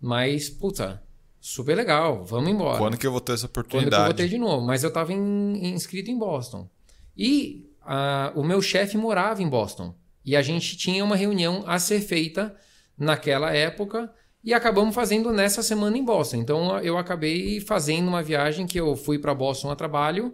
[0.00, 1.02] Mas puta,
[1.38, 2.78] super legal, vamos embora.
[2.78, 3.90] Quando que eu vou ter essa oportunidade?
[3.90, 6.70] Quando que eu vou ter de novo, mas eu estava inscrito em Boston.
[7.14, 9.94] E uh, o meu chefe morava em Boston
[10.24, 12.54] e a gente tinha uma reunião a ser feita
[12.98, 14.10] naquela época
[14.42, 16.36] e acabamos fazendo nessa semana em Boston.
[16.36, 20.32] Então eu acabei fazendo uma viagem que eu fui para Boston a trabalho.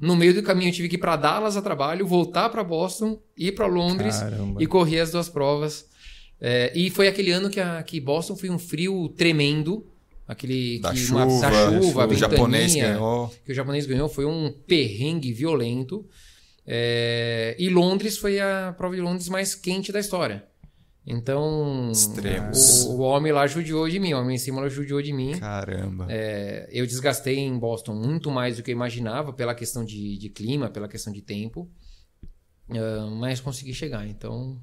[0.00, 3.22] No meio do caminho eu tive que ir para Dallas a trabalho, voltar para Boston,
[3.36, 4.60] ir para Londres Caramba.
[4.60, 5.86] e correr as duas provas.
[6.40, 9.86] É, e foi aquele ano que, a, que Boston foi um frio tremendo.
[10.26, 13.32] Aquele da que, chuva, uma, da chuva, o japonês ganhou.
[13.44, 16.04] Que o japonês ganhou, foi um perrengue violento.
[16.66, 20.44] É, e Londres foi a prova de Londres mais quente da história.
[21.06, 22.84] Então, Extremos.
[22.84, 25.36] O, o, homem lá judiou de mim, o homem em cima lá judiou de mim.
[25.38, 26.06] Caramba.
[26.08, 30.28] É, eu desgastei em Boston muito mais do que eu imaginava, pela questão de, de
[30.28, 31.68] clima, pela questão de tempo.
[32.68, 34.58] Uh, mas consegui chegar, então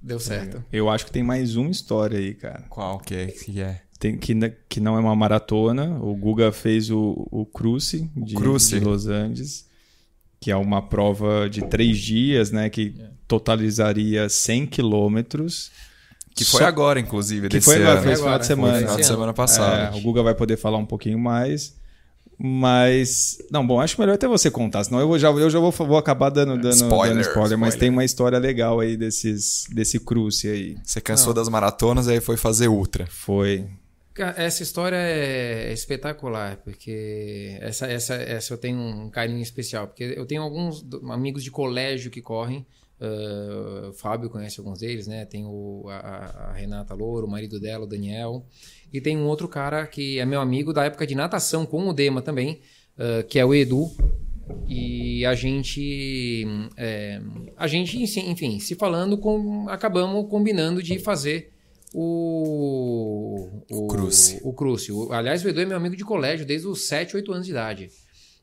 [0.00, 0.64] deu certo.
[0.72, 2.64] Eu acho que tem mais uma história aí, cara.
[2.70, 3.26] Qual que é?
[3.26, 3.82] Que é?
[3.98, 4.34] Tem, que,
[4.68, 5.98] que não é uma maratona.
[6.02, 9.68] O Guga fez o, o Cruce de, de Los Angeles,
[10.42, 12.68] que é uma prova de três dias, né?
[12.68, 15.70] Que é totalizaria 100 quilômetros.
[16.34, 16.66] Que foi Só...
[16.66, 18.02] agora, inclusive, que foi, ano.
[18.02, 18.78] Foi final de semana.
[18.78, 19.94] final de semana passado.
[19.94, 21.76] É, o Guga vai poder falar um pouquinho mais.
[22.36, 23.38] Mas.
[23.52, 26.28] Não, bom, acho melhor até você contar, senão eu já, eu já vou, vou acabar
[26.28, 30.48] dando, dando, spoiler, dando spoiler, spoiler, mas tem uma história legal aí desses, desse cruce
[30.48, 30.76] aí.
[30.82, 31.34] Você cansou Não.
[31.34, 33.06] das maratonas e aí foi fazer ultra.
[33.08, 33.64] Foi.
[34.36, 40.26] Essa história é espetacular, porque essa, essa, essa eu tenho um carinho especial, porque eu
[40.26, 42.66] tenho alguns amigos de colégio que correm.
[43.00, 45.24] Uh, o Fábio conhece alguns deles, né?
[45.24, 48.46] Tem o, a, a, Renata Louro, o marido dela, o Daniel.
[48.92, 51.92] E tem um outro cara que é meu amigo da época de natação com o
[51.92, 52.60] Dema também,
[52.98, 53.90] uh, que é o Edu.
[54.68, 56.44] E a gente,
[56.76, 57.20] é,
[57.56, 61.51] a gente, enfim, se falando, com, acabamos combinando de fazer
[61.94, 64.40] o, o, o Cruce.
[64.42, 64.92] O, Cruce.
[64.92, 67.52] O, aliás, o Edu é meu amigo de colégio desde os 7, 8 anos de
[67.52, 67.90] idade.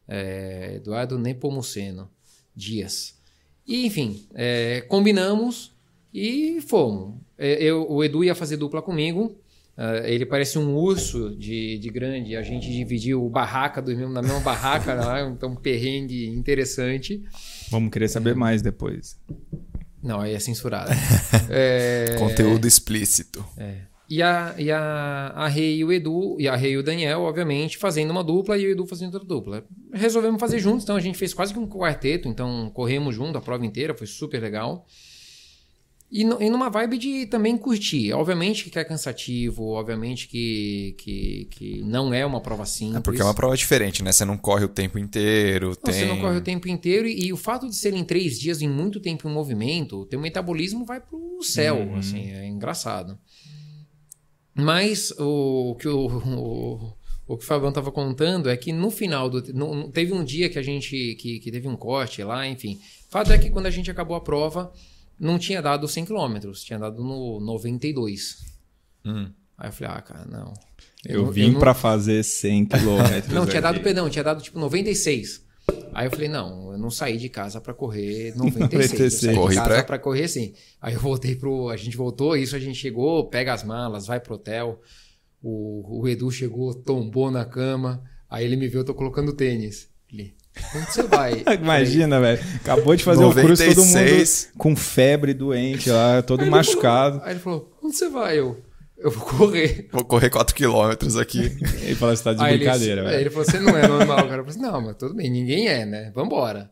[0.08, 2.10] É, Eduardo Nepomuceno
[2.56, 3.18] Dias.
[3.66, 5.72] E, enfim, é, combinamos
[6.14, 7.16] e fomos.
[7.38, 9.40] É, eu, o Edu ia fazer dupla comigo.
[9.78, 12.36] Uh, ele parece um urso de, de grande.
[12.36, 17.24] A gente dividiu o barraca do, na mesma barraca, lá, então um perrengue interessante.
[17.72, 18.34] Vamos querer saber é.
[18.34, 19.18] mais depois.
[20.02, 20.92] Não, aí é censurado.
[21.50, 22.16] é...
[22.18, 23.46] Conteúdo explícito.
[23.58, 23.90] É.
[24.10, 27.22] E a, e a, a Rei e o Edu, e a Rei e o Daniel,
[27.22, 29.64] obviamente, fazendo uma dupla e o Edu fazendo outra dupla.
[29.94, 33.42] Resolvemos fazer juntos, então a gente fez quase que um quarteto, então corremos junto a
[33.42, 34.88] prova inteira, foi super legal.
[36.12, 38.12] E, no, e numa vibe de também curtir.
[38.14, 42.98] Obviamente que é cansativo, obviamente que, que, que não é uma prova simples.
[42.98, 44.12] É porque é uma prova diferente, né?
[44.12, 45.68] Você não corre o tempo inteiro.
[45.68, 45.94] Não, tem...
[45.94, 48.68] Você não corre o tempo inteiro e, e, o fato de serem três dias em
[48.68, 51.98] muito tempo em movimento, teu metabolismo vai pro céu, uhum.
[51.98, 53.16] assim, é engraçado.
[54.56, 56.94] Mas o que o, o,
[57.28, 59.42] o que o Fabião estava contando é que no final do.
[59.54, 61.16] No, teve um dia que a gente.
[61.16, 62.80] Que, que teve um corte lá, enfim.
[63.08, 64.74] O fato é que quando a gente acabou a prova,
[65.20, 68.46] não tinha dado 100 km, tinha dado no 92.
[69.06, 69.32] Hum.
[69.58, 70.54] Aí eu falei, ah, cara, não.
[71.06, 72.78] Eu, eu vim para fazer 100 km.
[73.34, 75.46] não, tinha dado, perdão, tinha dado tipo 96.
[75.94, 78.92] Aí eu falei, não, eu não saí de casa para correr 96.
[78.92, 79.02] 96.
[79.02, 80.54] Eu saí Corri de casa para correr sim.
[80.82, 81.70] Aí eu voltei pro.
[81.70, 84.82] A gente voltou, isso a gente chegou, pega as malas, vai pro hotel.
[85.42, 88.04] O, o Edu chegou, tombou na cama.
[88.30, 89.90] Aí ele me viu, eu tô colocando tênis.
[90.12, 90.36] Ele,
[90.76, 91.44] onde você vai?
[91.62, 92.42] Imagina, velho.
[92.58, 93.40] Acabou de fazer 96.
[93.40, 97.18] o cruz, todo mundo com febre, doente lá, todo aí machucado.
[97.18, 98.40] Falou, aí ele falou, onde você vai?
[98.40, 98.58] Eu,
[98.98, 99.90] eu vou correr.
[99.92, 101.40] Vou correr 4km aqui.
[101.84, 103.16] ele falou, você tá de aí brincadeira, velho.
[103.16, 104.42] Aí ele falou, você não é normal, cara.
[104.42, 106.12] Eu falei, assim, não, mas tudo bem, ninguém é, né?
[106.14, 106.70] Vambora.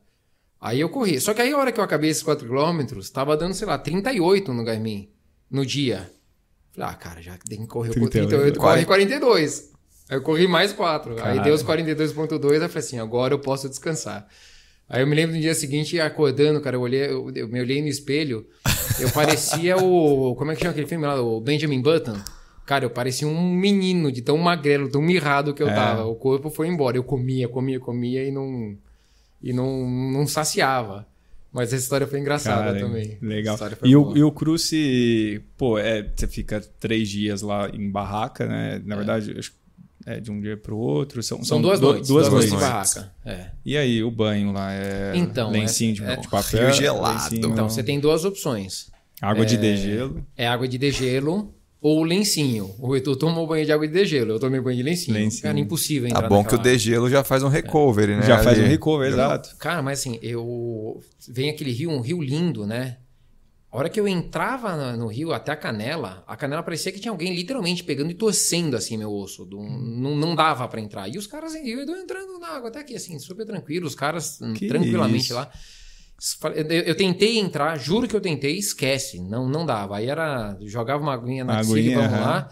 [0.60, 1.20] Aí eu corri.
[1.22, 4.54] Só que aí a hora que eu acabei esses 4km, tava dando, sei lá, 38
[4.54, 5.10] no Garmin,
[5.50, 6.10] no dia.
[6.74, 9.72] Falei, ah, cara, já tem que correr 38, 38 corre 42.
[10.10, 11.16] Aí eu corri mais 4.
[11.16, 11.40] Caralho.
[11.40, 14.28] Aí deu os 42.2, eu falei assim, agora eu posso descansar.
[14.90, 17.82] Aí eu me lembro no dia seguinte, acordando, cara, eu olhei, eu, eu me olhei
[17.82, 18.46] no espelho,
[19.00, 20.34] eu parecia o.
[20.36, 21.22] Como é que chama aquele filme lá?
[21.22, 22.18] O Benjamin Button.
[22.66, 25.74] Cara, eu parecia um menino de tão magrelo, tão mirrado que eu é.
[25.74, 26.06] tava.
[26.06, 26.98] O corpo foi embora.
[26.98, 28.78] Eu comia, comia, comia e não.
[29.42, 31.06] E não, não saciava.
[31.52, 33.18] Mas essa história foi engraçada Cara, também.
[33.22, 33.58] Legal.
[33.84, 38.82] E o, e o Cruce, pô, é, você fica três dias lá em barraca, né?
[38.86, 38.98] Na é.
[38.98, 39.40] verdade,
[40.08, 41.22] é de um dia para o outro.
[41.22, 42.08] São, são, são duas do, noites.
[42.08, 42.68] Duas, duas noites.
[42.68, 43.12] barraca.
[43.26, 43.48] É.
[43.66, 46.72] E aí, o banho lá é então, lencinho de, é, de papel?
[46.72, 47.24] gelado.
[47.24, 48.90] Lencinho, então, você tem duas opções.
[49.22, 50.26] Água de é, degelo.
[50.38, 52.74] É água de degelo ou lencinho.
[52.80, 55.16] O Heitor tomou banho de água de degelo, eu tomei banho de lencinho.
[55.16, 55.44] lencinho.
[55.44, 58.16] Cara, impossível entrar Tá bom que o degelo já faz um recovery, é.
[58.18, 58.22] né?
[58.24, 58.44] Já ali.
[58.46, 59.56] faz um recovery, exato.
[59.58, 61.02] Cara, mas assim, eu...
[61.28, 62.98] Vem aquele rio, um rio lindo, né?
[63.78, 67.12] A hora que eu entrava no rio até a canela, a canela parecia que tinha
[67.12, 69.46] alguém literalmente pegando e torcendo assim meu osso.
[69.46, 71.08] Não, não dava para entrar.
[71.08, 74.68] E os caras, eu entrando na água até aqui, assim, super tranquilo, os caras que
[74.68, 75.36] tranquilamente isso?
[75.36, 75.52] lá.
[76.56, 79.98] Eu, tentei entrar, juro que eu tentei, esquece, não não dava.
[79.98, 82.50] Aí era, jogava uma aguinha na piscina, vamos lá,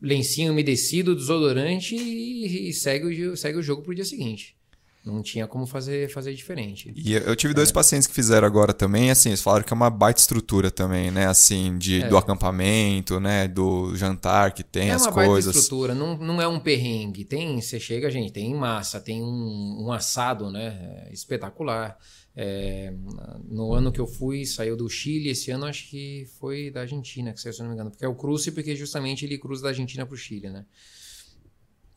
[0.00, 4.56] lencinho umedecido, desodorante e, e, segue, o, segue o jogo pro dia seguinte.
[5.04, 6.92] Não tinha como fazer, fazer diferente.
[6.94, 7.72] E eu tive dois é.
[7.72, 11.26] pacientes que fizeram agora também, assim, eles falaram que é uma baita estrutura também, né?
[11.26, 12.08] Assim, de, é.
[12.08, 13.48] do acampamento, né?
[13.48, 15.16] Do jantar que tem, é as coisas.
[15.16, 17.24] É uma baita estrutura, não, não é um perrengue.
[17.24, 21.08] Tem, você chega, gente, tem massa, tem um, um assado, né?
[21.10, 21.98] Espetacular.
[22.34, 22.94] É,
[23.48, 27.32] no ano que eu fui, saiu do Chile, esse ano acho que foi da Argentina,
[27.32, 29.68] que saiu, se não me engano, porque é o cruze, porque justamente ele cruza da
[29.68, 30.64] Argentina para o Chile, né?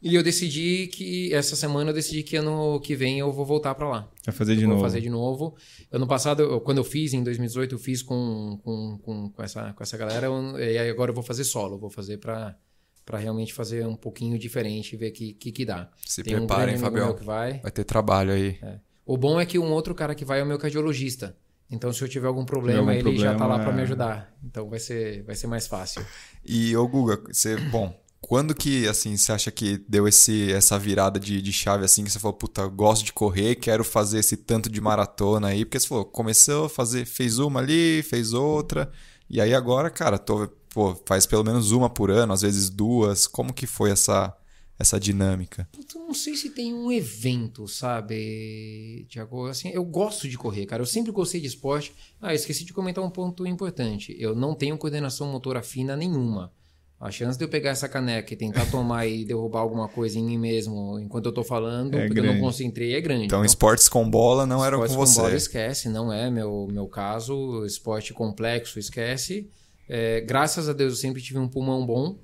[0.05, 3.73] E eu decidi que essa semana eu decidi que ano que vem eu vou voltar
[3.73, 4.11] para lá.
[4.23, 4.79] Vai fazer de eu novo.
[4.79, 5.55] Vou fazer de novo.
[5.91, 9.73] Ano passado, eu, quando eu fiz em 2018, eu fiz com, com, com, com essa,
[9.73, 12.55] com essa galera, eu, e agora eu vou fazer solo, vou fazer para
[13.03, 15.89] para realmente fazer um pouquinho diferente e ver o que, que, que dá.
[16.05, 17.13] Se Tem preparem, um Fabião.
[17.13, 17.59] Que vai.
[17.59, 18.57] vai ter trabalho aí.
[18.61, 18.79] É.
[19.05, 21.35] O bom é que um outro cara que vai é o meu cardiologista.
[21.69, 23.83] Então, se eu tiver algum problema, algum ele problema, já tá lá para me é.
[23.83, 24.35] ajudar.
[24.43, 26.05] Então, vai ser, vai ser mais fácil.
[26.43, 27.95] E, ô Guga, você, bom,
[28.27, 32.11] quando que, assim, você acha que deu esse, essa virada de, de chave, assim, que
[32.11, 35.63] você falou, puta, gosto de correr, quero fazer esse tanto de maratona aí?
[35.63, 38.91] Porque você falou, começou a fazer, fez uma ali, fez outra,
[39.29, 43.27] e aí agora, cara, tô, pô, faz pelo menos uma por ano, às vezes duas.
[43.27, 44.35] Como que foi essa,
[44.79, 45.69] essa dinâmica?
[45.77, 49.45] Eu não sei se tem um evento, sabe, Tiago?
[49.45, 50.81] Assim, eu gosto de correr, cara.
[50.81, 51.93] Eu sempre gostei de esporte.
[52.19, 54.15] Ah, esqueci de comentar um ponto importante.
[54.17, 56.51] Eu não tenho coordenação motora fina nenhuma.
[56.99, 60.25] A chance de eu pegar essa caneca e tentar tomar e derrubar alguma coisa em
[60.25, 62.29] mim mesmo enquanto eu tô falando, é porque grande.
[62.29, 63.25] eu não concentrei, é grande.
[63.25, 64.93] Então, então esportes com bola não eram com você.
[64.93, 67.65] Esportes com bola esquece, não é meu, meu caso.
[67.65, 69.49] Esporte complexo esquece.
[69.89, 72.17] É, graças a Deus eu sempre tive um pulmão bom.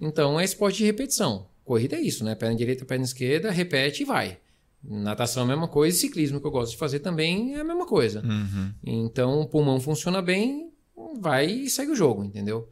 [0.00, 1.46] Então é esporte de repetição.
[1.64, 2.34] Corrida é isso, né?
[2.34, 4.38] Perna direita, perna esquerda, repete e vai.
[4.82, 7.86] Natação é a mesma coisa, ciclismo que eu gosto de fazer também é a mesma
[7.86, 8.22] coisa.
[8.24, 8.72] Uhum.
[8.84, 10.72] Então o pulmão funciona bem,
[11.20, 12.68] vai e segue o jogo, entendeu?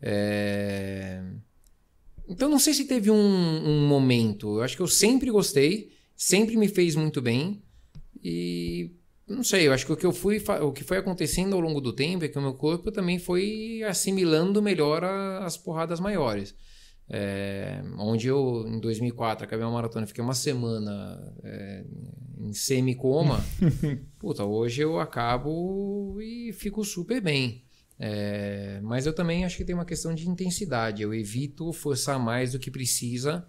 [0.00, 1.22] É...
[2.28, 4.58] Então não sei se teve um, um, momento.
[4.58, 7.62] Eu acho que eu sempre gostei, sempre me fez muito bem
[8.22, 8.90] e
[9.28, 9.66] não sei.
[9.66, 12.24] Eu acho que o que eu fui, o que foi acontecendo ao longo do tempo
[12.24, 16.54] é que o meu corpo também foi assimilando melhor a, as porradas maiores.
[17.08, 21.84] É, onde eu, em 2004, acabei uma maratona, fiquei uma semana é,
[22.38, 23.44] em semi-coma.
[24.18, 27.65] Puta, hoje eu acabo e fico super bem.
[27.98, 31.02] É, mas eu também acho que tem uma questão de intensidade.
[31.02, 33.46] Eu evito forçar mais do que precisa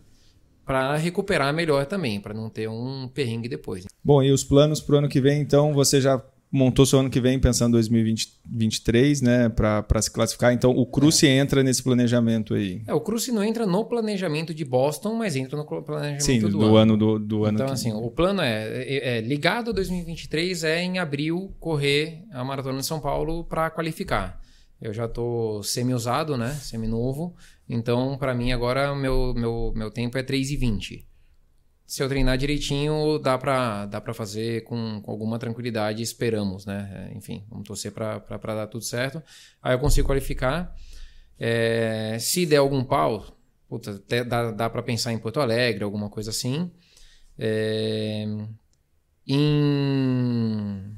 [0.66, 3.86] para recuperar melhor também, para não ter um perrengue depois.
[4.04, 6.22] Bom, e os planos para o ano que vem, então, você já
[6.52, 10.54] montou seu ano que vem pensando em 2023, né, para se classificar.
[10.54, 11.38] Então o Cruce é.
[11.38, 12.82] entra nesse planejamento aí.
[12.88, 16.50] É, o Cruce não entra no planejamento de Boston, mas entra no planejamento Sim, do,
[16.50, 16.76] do ano.
[16.76, 17.56] ano do, do ano.
[17.56, 17.74] Então, que...
[17.74, 22.80] assim, o plano é, é, é, ligado a 2023 é em abril correr a Maratona
[22.80, 24.42] de São Paulo para qualificar.
[24.80, 27.36] Eu já estou semi-usado, né, semi-novo.
[27.68, 31.07] Então, para mim agora meu, meu, meu tempo é 3,20
[31.88, 37.10] se eu treinar direitinho, dá para dá fazer com, com, alguma tranquilidade, esperamos, né?
[37.14, 38.20] É, enfim, vamos torcer para
[38.54, 39.24] dar tudo certo.
[39.64, 40.76] Aí eu consigo qualificar.
[41.40, 43.26] É, se der algum pau,
[43.70, 46.70] puta, dá, dá para pensar em Porto Alegre, alguma coisa assim.
[47.40, 48.26] É,
[49.26, 50.94] em,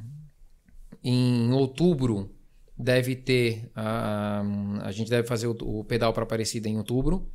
[1.04, 2.36] em outubro
[2.76, 4.42] deve ter a,
[4.82, 7.32] a gente deve fazer o, o pedal para Aparecida em outubro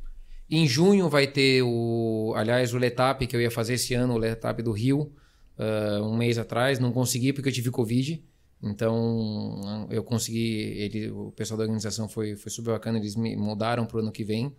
[0.49, 4.17] em junho vai ter o, aliás, o Letap que eu ia fazer esse ano, o
[4.17, 5.13] Letap do Rio,
[5.57, 8.23] uh, um mês atrás, não consegui porque eu tive Covid.
[8.61, 13.85] Então eu consegui, ele, o pessoal da organização foi, foi super bacana, eles me mudaram
[13.85, 14.55] para o ano que vem.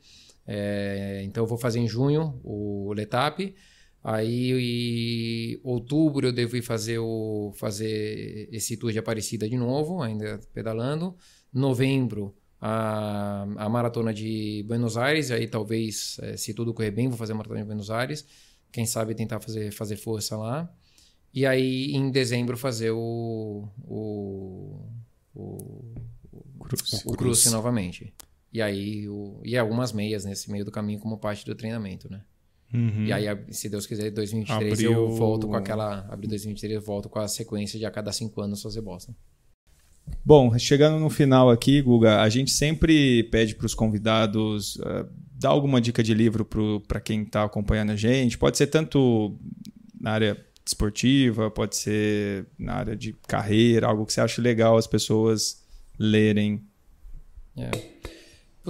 [0.47, 3.55] É, então eu vou fazer em junho o Letap.
[4.05, 4.53] Aí
[5.57, 10.41] em outubro eu devo ir fazer, o, fazer esse tour de Aparecida de novo, ainda
[10.53, 11.17] pedalando.
[11.53, 17.19] Novembro a, a maratona de Buenos Aires, aí talvez, é, se tudo correr bem, vou
[17.19, 18.27] fazer a maratona de Buenos Aires.
[18.73, 20.71] Quem sabe tentar fazer, fazer força lá.
[21.33, 23.69] E aí, em dezembro, fazer o.
[23.85, 24.81] o,
[25.35, 25.95] o,
[26.61, 27.03] Cruze.
[27.05, 28.15] o Cruze novamente.
[28.53, 32.23] E aí, o, e algumas meias nesse meio do caminho como parte do treinamento, né?
[32.73, 33.05] Uhum.
[33.05, 34.93] E aí, se Deus quiser, 2023 Abril...
[34.93, 36.01] eu volto com aquela.
[36.11, 39.15] Abril 2023 eu volto com a sequência de a cada cinco anos fazer Boston.
[40.25, 45.07] Bom, chegando no final aqui, Guga, a gente sempre pede para os convidados uh,
[45.39, 46.45] dar alguma dica de livro
[46.87, 48.37] para quem está acompanhando a gente.
[48.37, 49.37] Pode ser tanto
[50.01, 54.87] na área esportiva, pode ser na área de carreira, algo que você acha legal as
[54.87, 55.63] pessoas
[55.99, 56.61] lerem.
[57.57, 57.71] É.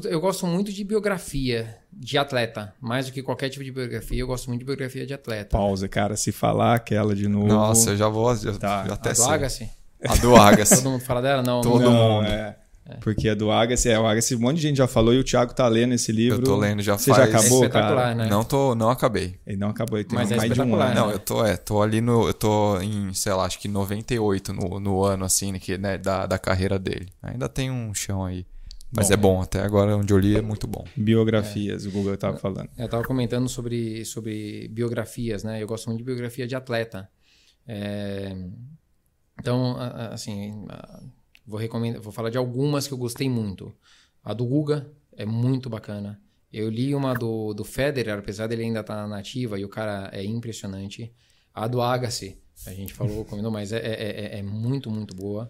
[0.04, 2.74] Eu gosto muito de biografia de atleta.
[2.78, 5.56] Mais do que qualquer tipo de biografia, eu gosto muito de biografia de atleta.
[5.56, 6.16] Pausa, cara.
[6.16, 7.46] Se falar aquela de novo.
[7.46, 8.36] Nossa, eu já vou.
[8.36, 8.86] Já, tá.
[8.86, 9.70] já até Agassi?
[10.04, 10.76] A do Agassi.
[10.76, 11.42] Todo mundo fala dela?
[11.42, 11.60] Não.
[11.60, 12.26] Todo não, mundo.
[12.26, 12.56] É.
[12.88, 12.94] É.
[13.00, 15.24] Porque a do Agassi, é, o Agassi, um monte de gente já falou e o
[15.24, 16.38] Thiago tá lendo esse livro.
[16.38, 17.30] Eu tô lendo, já Você faz...
[17.30, 18.14] já acabou, é cara?
[18.14, 18.28] Né?
[18.28, 19.40] Não, tô, não acabei.
[19.44, 20.94] Ele não acabou, ele tem Mas é mais de um ano.
[20.94, 22.28] Não, eu tô, é, tô ali no...
[22.28, 25.98] Eu tô em, sei lá, acho que 98 no, no ano, assim, né, que, né,
[25.98, 27.08] da, da carreira dele.
[27.20, 28.46] Ainda tem um chão aí.
[28.92, 30.84] Mas bom, é bom, até agora onde eu li é muito bom.
[30.96, 31.88] Biografias, é.
[31.88, 32.68] o Google tava falando.
[32.78, 35.60] Eu tava comentando sobre, sobre biografias, né?
[35.60, 37.08] Eu gosto muito de biografia de atleta.
[37.66, 38.32] É...
[39.38, 39.76] Então,
[40.10, 40.66] assim,
[41.46, 43.72] Vou, recomendar, vou falar de algumas que eu gostei muito.
[44.22, 46.20] A do Guga é muito bacana.
[46.52, 49.68] Eu li uma do, do Federer, apesar dele ainda estar tá na nativa, e o
[49.68, 51.12] cara é impressionante.
[51.54, 55.48] A do Agassi, a gente falou, combinou, mas é, é, é, é, muito, muito boa.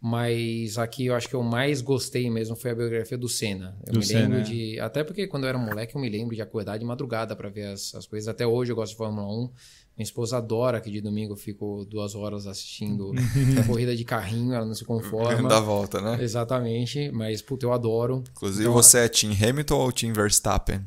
[0.00, 3.76] Mas aqui eu acho que eu mais gostei mesmo foi a biografia do Senna.
[3.86, 4.42] Eu do me Senna, lembro é.
[4.42, 4.80] de.
[4.80, 7.68] Até porque quando eu era moleque eu me lembro de acordar de madrugada para ver
[7.68, 8.28] as, as coisas.
[8.28, 9.50] Até hoje eu gosto de Fórmula 1.
[9.96, 13.12] Minha esposa adora que de domingo eu fico duas horas assistindo
[13.60, 15.48] a corrida de carrinho, ela não se conforma.
[15.48, 16.18] Da volta, né?
[16.20, 18.24] Exatamente, mas puta, eu adoro.
[18.32, 20.80] Inclusive, então, você é Team Hamilton ou Team Verstappen?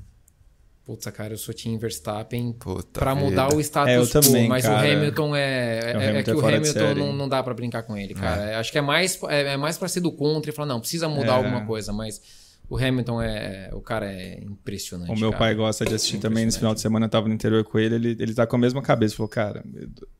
[0.85, 3.25] Puta, cara, eu sou Team Verstappen Puta pra vida.
[3.25, 4.87] mudar o status é, eu também, quo, mas cara.
[4.87, 5.79] o Hamilton é.
[5.91, 8.13] É, o é Hamilton que é o Hamilton não, não dá pra brincar com ele,
[8.13, 8.57] cara.
[8.59, 11.09] Acho que é mais, é, é mais pra ser do contra e falar, não, precisa
[11.09, 11.35] mudar É.
[11.37, 12.21] alguma coisa, mas
[12.69, 13.69] o Hamilton é.
[13.73, 15.09] O cara é impressionante.
[15.11, 15.39] O meu cara.
[15.39, 16.45] pai gosta de assistir também.
[16.45, 17.95] Nesse final de semana eu tava no interior com ele.
[17.95, 19.15] Ele, ele tá com a mesma cabeça.
[19.15, 19.63] Falou, cara,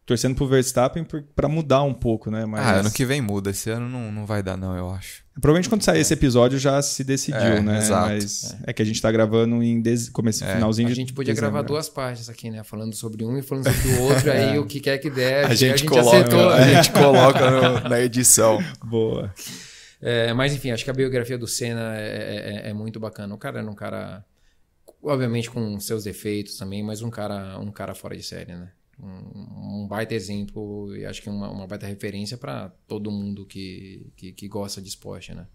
[0.05, 2.45] torcendo pro Verstappen pra mudar um pouco, né?
[2.45, 3.49] Mas Ah, ano que vem muda.
[3.49, 5.23] Esse ano não, não vai dar, não, eu acho.
[5.41, 7.77] provavelmente quando sair esse episódio já se decidiu, É, né?
[7.79, 8.07] exato.
[8.09, 8.71] Mas é.
[8.73, 10.07] que a gente tá gravando em dez...
[10.09, 10.53] começo, É.
[10.55, 11.51] finalzinho A de gente podia dezembro.
[11.51, 12.63] gravar duas partes aqui, né?
[12.63, 15.53] Falando sobre um e falando sobre o outro, aí o que quer que der, A
[15.53, 16.49] gente, a coloca, acertou.
[16.49, 18.63] a gente coloca no- na edição.
[18.83, 19.31] Boa.
[20.01, 23.33] É, mas enfim, acho que a biografia do Senna é, é- é muito bacana.
[23.33, 24.23] O cara era um cara,
[25.01, 28.71] obviamente com seus defeitos também, mas um cara, um cara fora de série, né?
[28.99, 34.07] Um, um baita exemplo e acho que uma, uma baita referência para todo mundo que,
[34.15, 35.47] que, que gosta de esporte, né?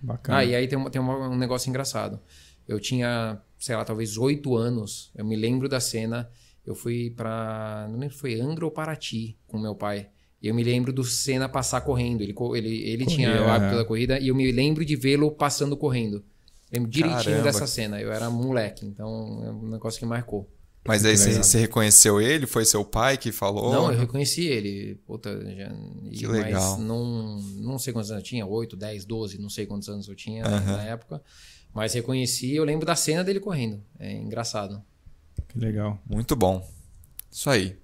[0.00, 0.38] Bacana.
[0.38, 2.20] Ah, e aí tem, uma- tem uma- um negócio engraçado.
[2.66, 5.10] Eu tinha, sei lá, talvez oito anos.
[5.14, 6.30] Eu me lembro da cena.
[6.64, 7.86] Eu fui pra.
[7.90, 10.08] Não lembro se foi Angra ou Paraty com meu pai.
[10.42, 12.22] E eu me lembro do Senna passar correndo.
[12.22, 15.76] Ele, ele, ele tinha o hábito da corrida e eu me lembro de vê-lo passando
[15.76, 16.24] correndo.
[16.72, 17.42] Lembro direitinho Caramba.
[17.44, 18.00] dessa cena.
[18.00, 20.50] Eu era moleque, então é um negócio que marcou.
[20.84, 22.44] Mas aí você, reconheceu ele?
[22.44, 23.72] Foi seu pai que falou?
[23.72, 24.96] Não, eu reconheci ele.
[25.06, 25.72] Puta, já,
[26.10, 26.76] e- Que legal.
[26.76, 30.08] Mas não, não sei quantos anos eu tinha, 8, 10, 12, não sei quantos anos
[30.08, 31.22] eu tinha na época.
[31.72, 33.80] Mas reconheci, eu lembro da cena dele correndo.
[33.98, 34.82] É engraçado.
[35.48, 36.00] Que legal.
[36.04, 36.68] Muito bom.
[37.30, 37.76] Isso aí.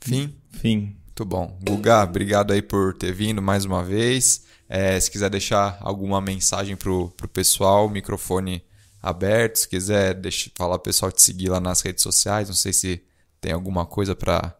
[0.00, 0.36] Fim.
[0.50, 0.96] Fim.
[1.16, 1.56] Muito bom.
[1.62, 4.44] Guga, obrigado aí por ter vindo mais uma vez.
[4.68, 8.64] É, se quiser deixar alguma mensagem pro, pro pessoal, microfone
[9.00, 9.60] aberto.
[9.60, 13.00] Se quiser deixar, falar pro pessoal te seguir lá nas redes sociais, não sei se
[13.40, 14.56] tem alguma coisa para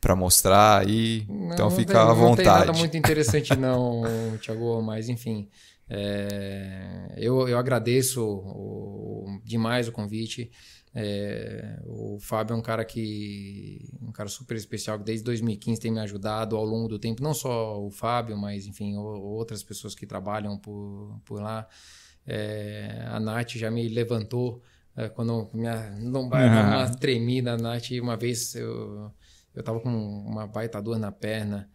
[0.00, 1.26] para mostrar aí.
[1.28, 2.20] Não, então fica tem, à vontade.
[2.20, 4.02] Não tem nada muito interessante não,
[4.40, 5.48] Thiago, mas enfim,
[5.88, 10.52] é, eu, eu agradeço o, demais o convite.
[10.98, 15.92] É, o Fábio é um cara que um cara super especial que desde 2015 tem
[15.92, 20.06] me ajudado ao longo do tempo, não só o Fábio, mas enfim outras pessoas que
[20.06, 21.68] trabalham por, por lá.
[22.26, 24.62] É, a Nath já me levantou
[24.96, 26.66] é, quando minha lombar uhum.
[26.66, 27.52] uma tremida.
[27.52, 29.12] A Nath uma vez eu
[29.54, 31.68] eu tava com uma baita dor na perna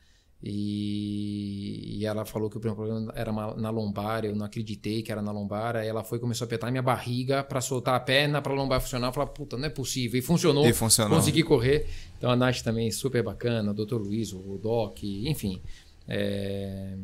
[0.44, 5.22] e, e, ela falou que o problema era na lombar, eu não acreditei que era
[5.22, 5.76] na lombar.
[5.76, 8.82] Aí ela foi começou a apertar minha barriga para soltar a perna, para a lombar
[8.82, 9.10] funcionar.
[9.10, 10.18] Eu falei, puta, não é possível.
[10.18, 10.68] E funcionou.
[10.68, 11.16] E funcionou.
[11.16, 11.88] Consegui correr.
[12.18, 13.98] Então a Nath também super bacana, o Dr.
[13.98, 15.62] Luiz, o Doc, enfim.
[16.08, 16.96] É,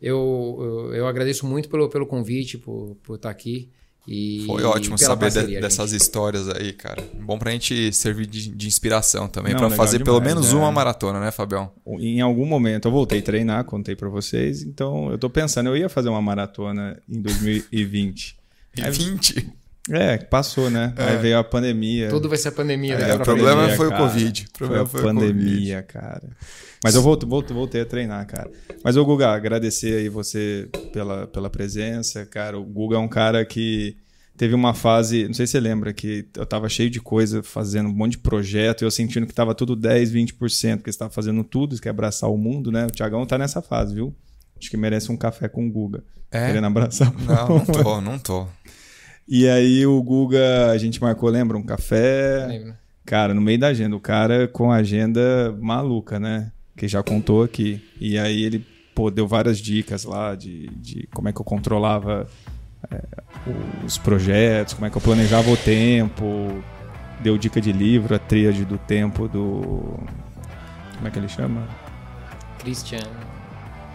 [0.00, 3.70] eu, eu, eu, agradeço muito pelo, pelo convite, por, por estar aqui.
[4.10, 7.06] E Foi ótimo saber parceria, de, dessas histórias aí, cara.
[7.20, 10.56] Bom pra gente servir de, de inspiração também, para fazer demais, pelo menos é.
[10.56, 11.70] uma maratona, né, Fabião?
[11.86, 15.76] Em algum momento eu voltei a treinar, contei para vocês, então eu tô pensando, eu
[15.76, 18.38] ia fazer uma maratona em 2020.
[18.78, 19.52] Em 20?
[19.90, 20.92] É, passou, né?
[20.96, 21.04] É.
[21.04, 22.08] Aí veio a pandemia.
[22.08, 22.94] Tudo vai ser a pandemia.
[22.94, 24.02] É, o problema pandemia, foi cara.
[24.02, 24.46] o Covid.
[24.46, 26.28] O problema foi a foi pandemia, cara.
[26.82, 28.50] Mas eu volto, volto, voltei a treinar, cara.
[28.84, 32.58] Mas o Guga, agradecer aí você pela, pela presença, cara.
[32.58, 33.96] O Guga é um cara que
[34.36, 37.88] teve uma fase, não sei se você lembra, que eu tava cheio de coisa, fazendo
[37.88, 41.10] um monte de projeto, e eu sentindo que tava tudo 10, 20%, porque você tava
[41.10, 42.86] fazendo tudo, você quer abraçar o mundo, né?
[42.86, 44.14] O Tiagão tá nessa fase, viu?
[44.56, 46.04] Acho que merece um café com o Guga.
[46.30, 46.46] É?
[46.46, 48.46] Querendo abraçar o Não, não tô, não tô.
[49.28, 51.56] E aí o Guga, a gente marcou, lembra?
[51.56, 52.46] Um café.
[52.48, 52.74] Lembro.
[53.04, 56.50] Cara, no meio da agenda, o cara com a agenda maluca, né?
[56.78, 57.82] que já contou aqui.
[58.00, 58.64] E aí ele
[58.94, 62.26] pô, deu várias dicas lá de, de como é que eu controlava
[62.90, 63.02] é,
[63.84, 66.62] os projetos, como é que eu planejava o tempo.
[67.20, 69.98] Deu dica de livro, a tríade do tempo do.
[70.96, 71.66] Como é que ele chama?
[72.60, 73.02] Christian.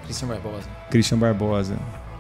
[0.04, 0.70] Christian Barbosa.
[0.92, 1.78] Christian Barbosa.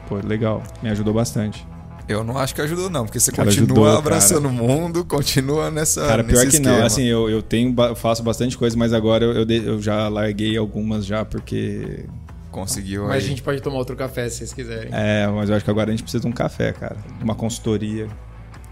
[0.07, 0.63] Pô, legal.
[0.81, 1.67] Me ajudou bastante.
[2.07, 4.53] Eu não acho que ajudou, não, porque você cara, continua ajudou, abraçando cara.
[4.53, 6.05] o mundo, continua nessa.
[6.05, 6.77] Cara, pior que esquema.
[6.77, 6.85] não.
[6.85, 11.23] Assim, eu, eu tenho, faço bastante coisa, mas agora eu, eu já larguei algumas já,
[11.23, 12.05] porque.
[12.51, 13.05] Conseguiu.
[13.07, 13.25] Mas aí.
[13.25, 14.89] a gente pode tomar outro café se vocês quiserem.
[14.91, 16.97] É, mas eu acho que agora a gente precisa de um café, cara.
[17.19, 18.07] Uma consultoria.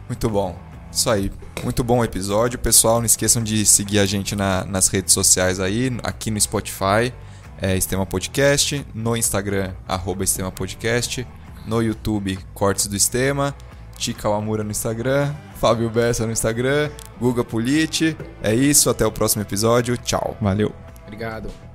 [0.07, 0.55] Muito bom.
[0.91, 1.31] Isso aí.
[1.63, 2.59] Muito bom episódio.
[2.59, 7.11] Pessoal, não esqueçam de seguir a gente na, nas redes sociais aí, aqui no Spotify,
[7.59, 11.25] é, Estema Podcast, no Instagram, arroba Estema Podcast
[11.65, 13.55] no YouTube Cortes do Estema,
[13.97, 16.89] Tica Wamura no Instagram, Fábio Bessa no Instagram,
[17.19, 18.17] Guga Politi.
[18.41, 19.97] É isso, até o próximo episódio.
[19.97, 20.35] Tchau.
[20.41, 20.73] Valeu.
[21.05, 21.70] Obrigado.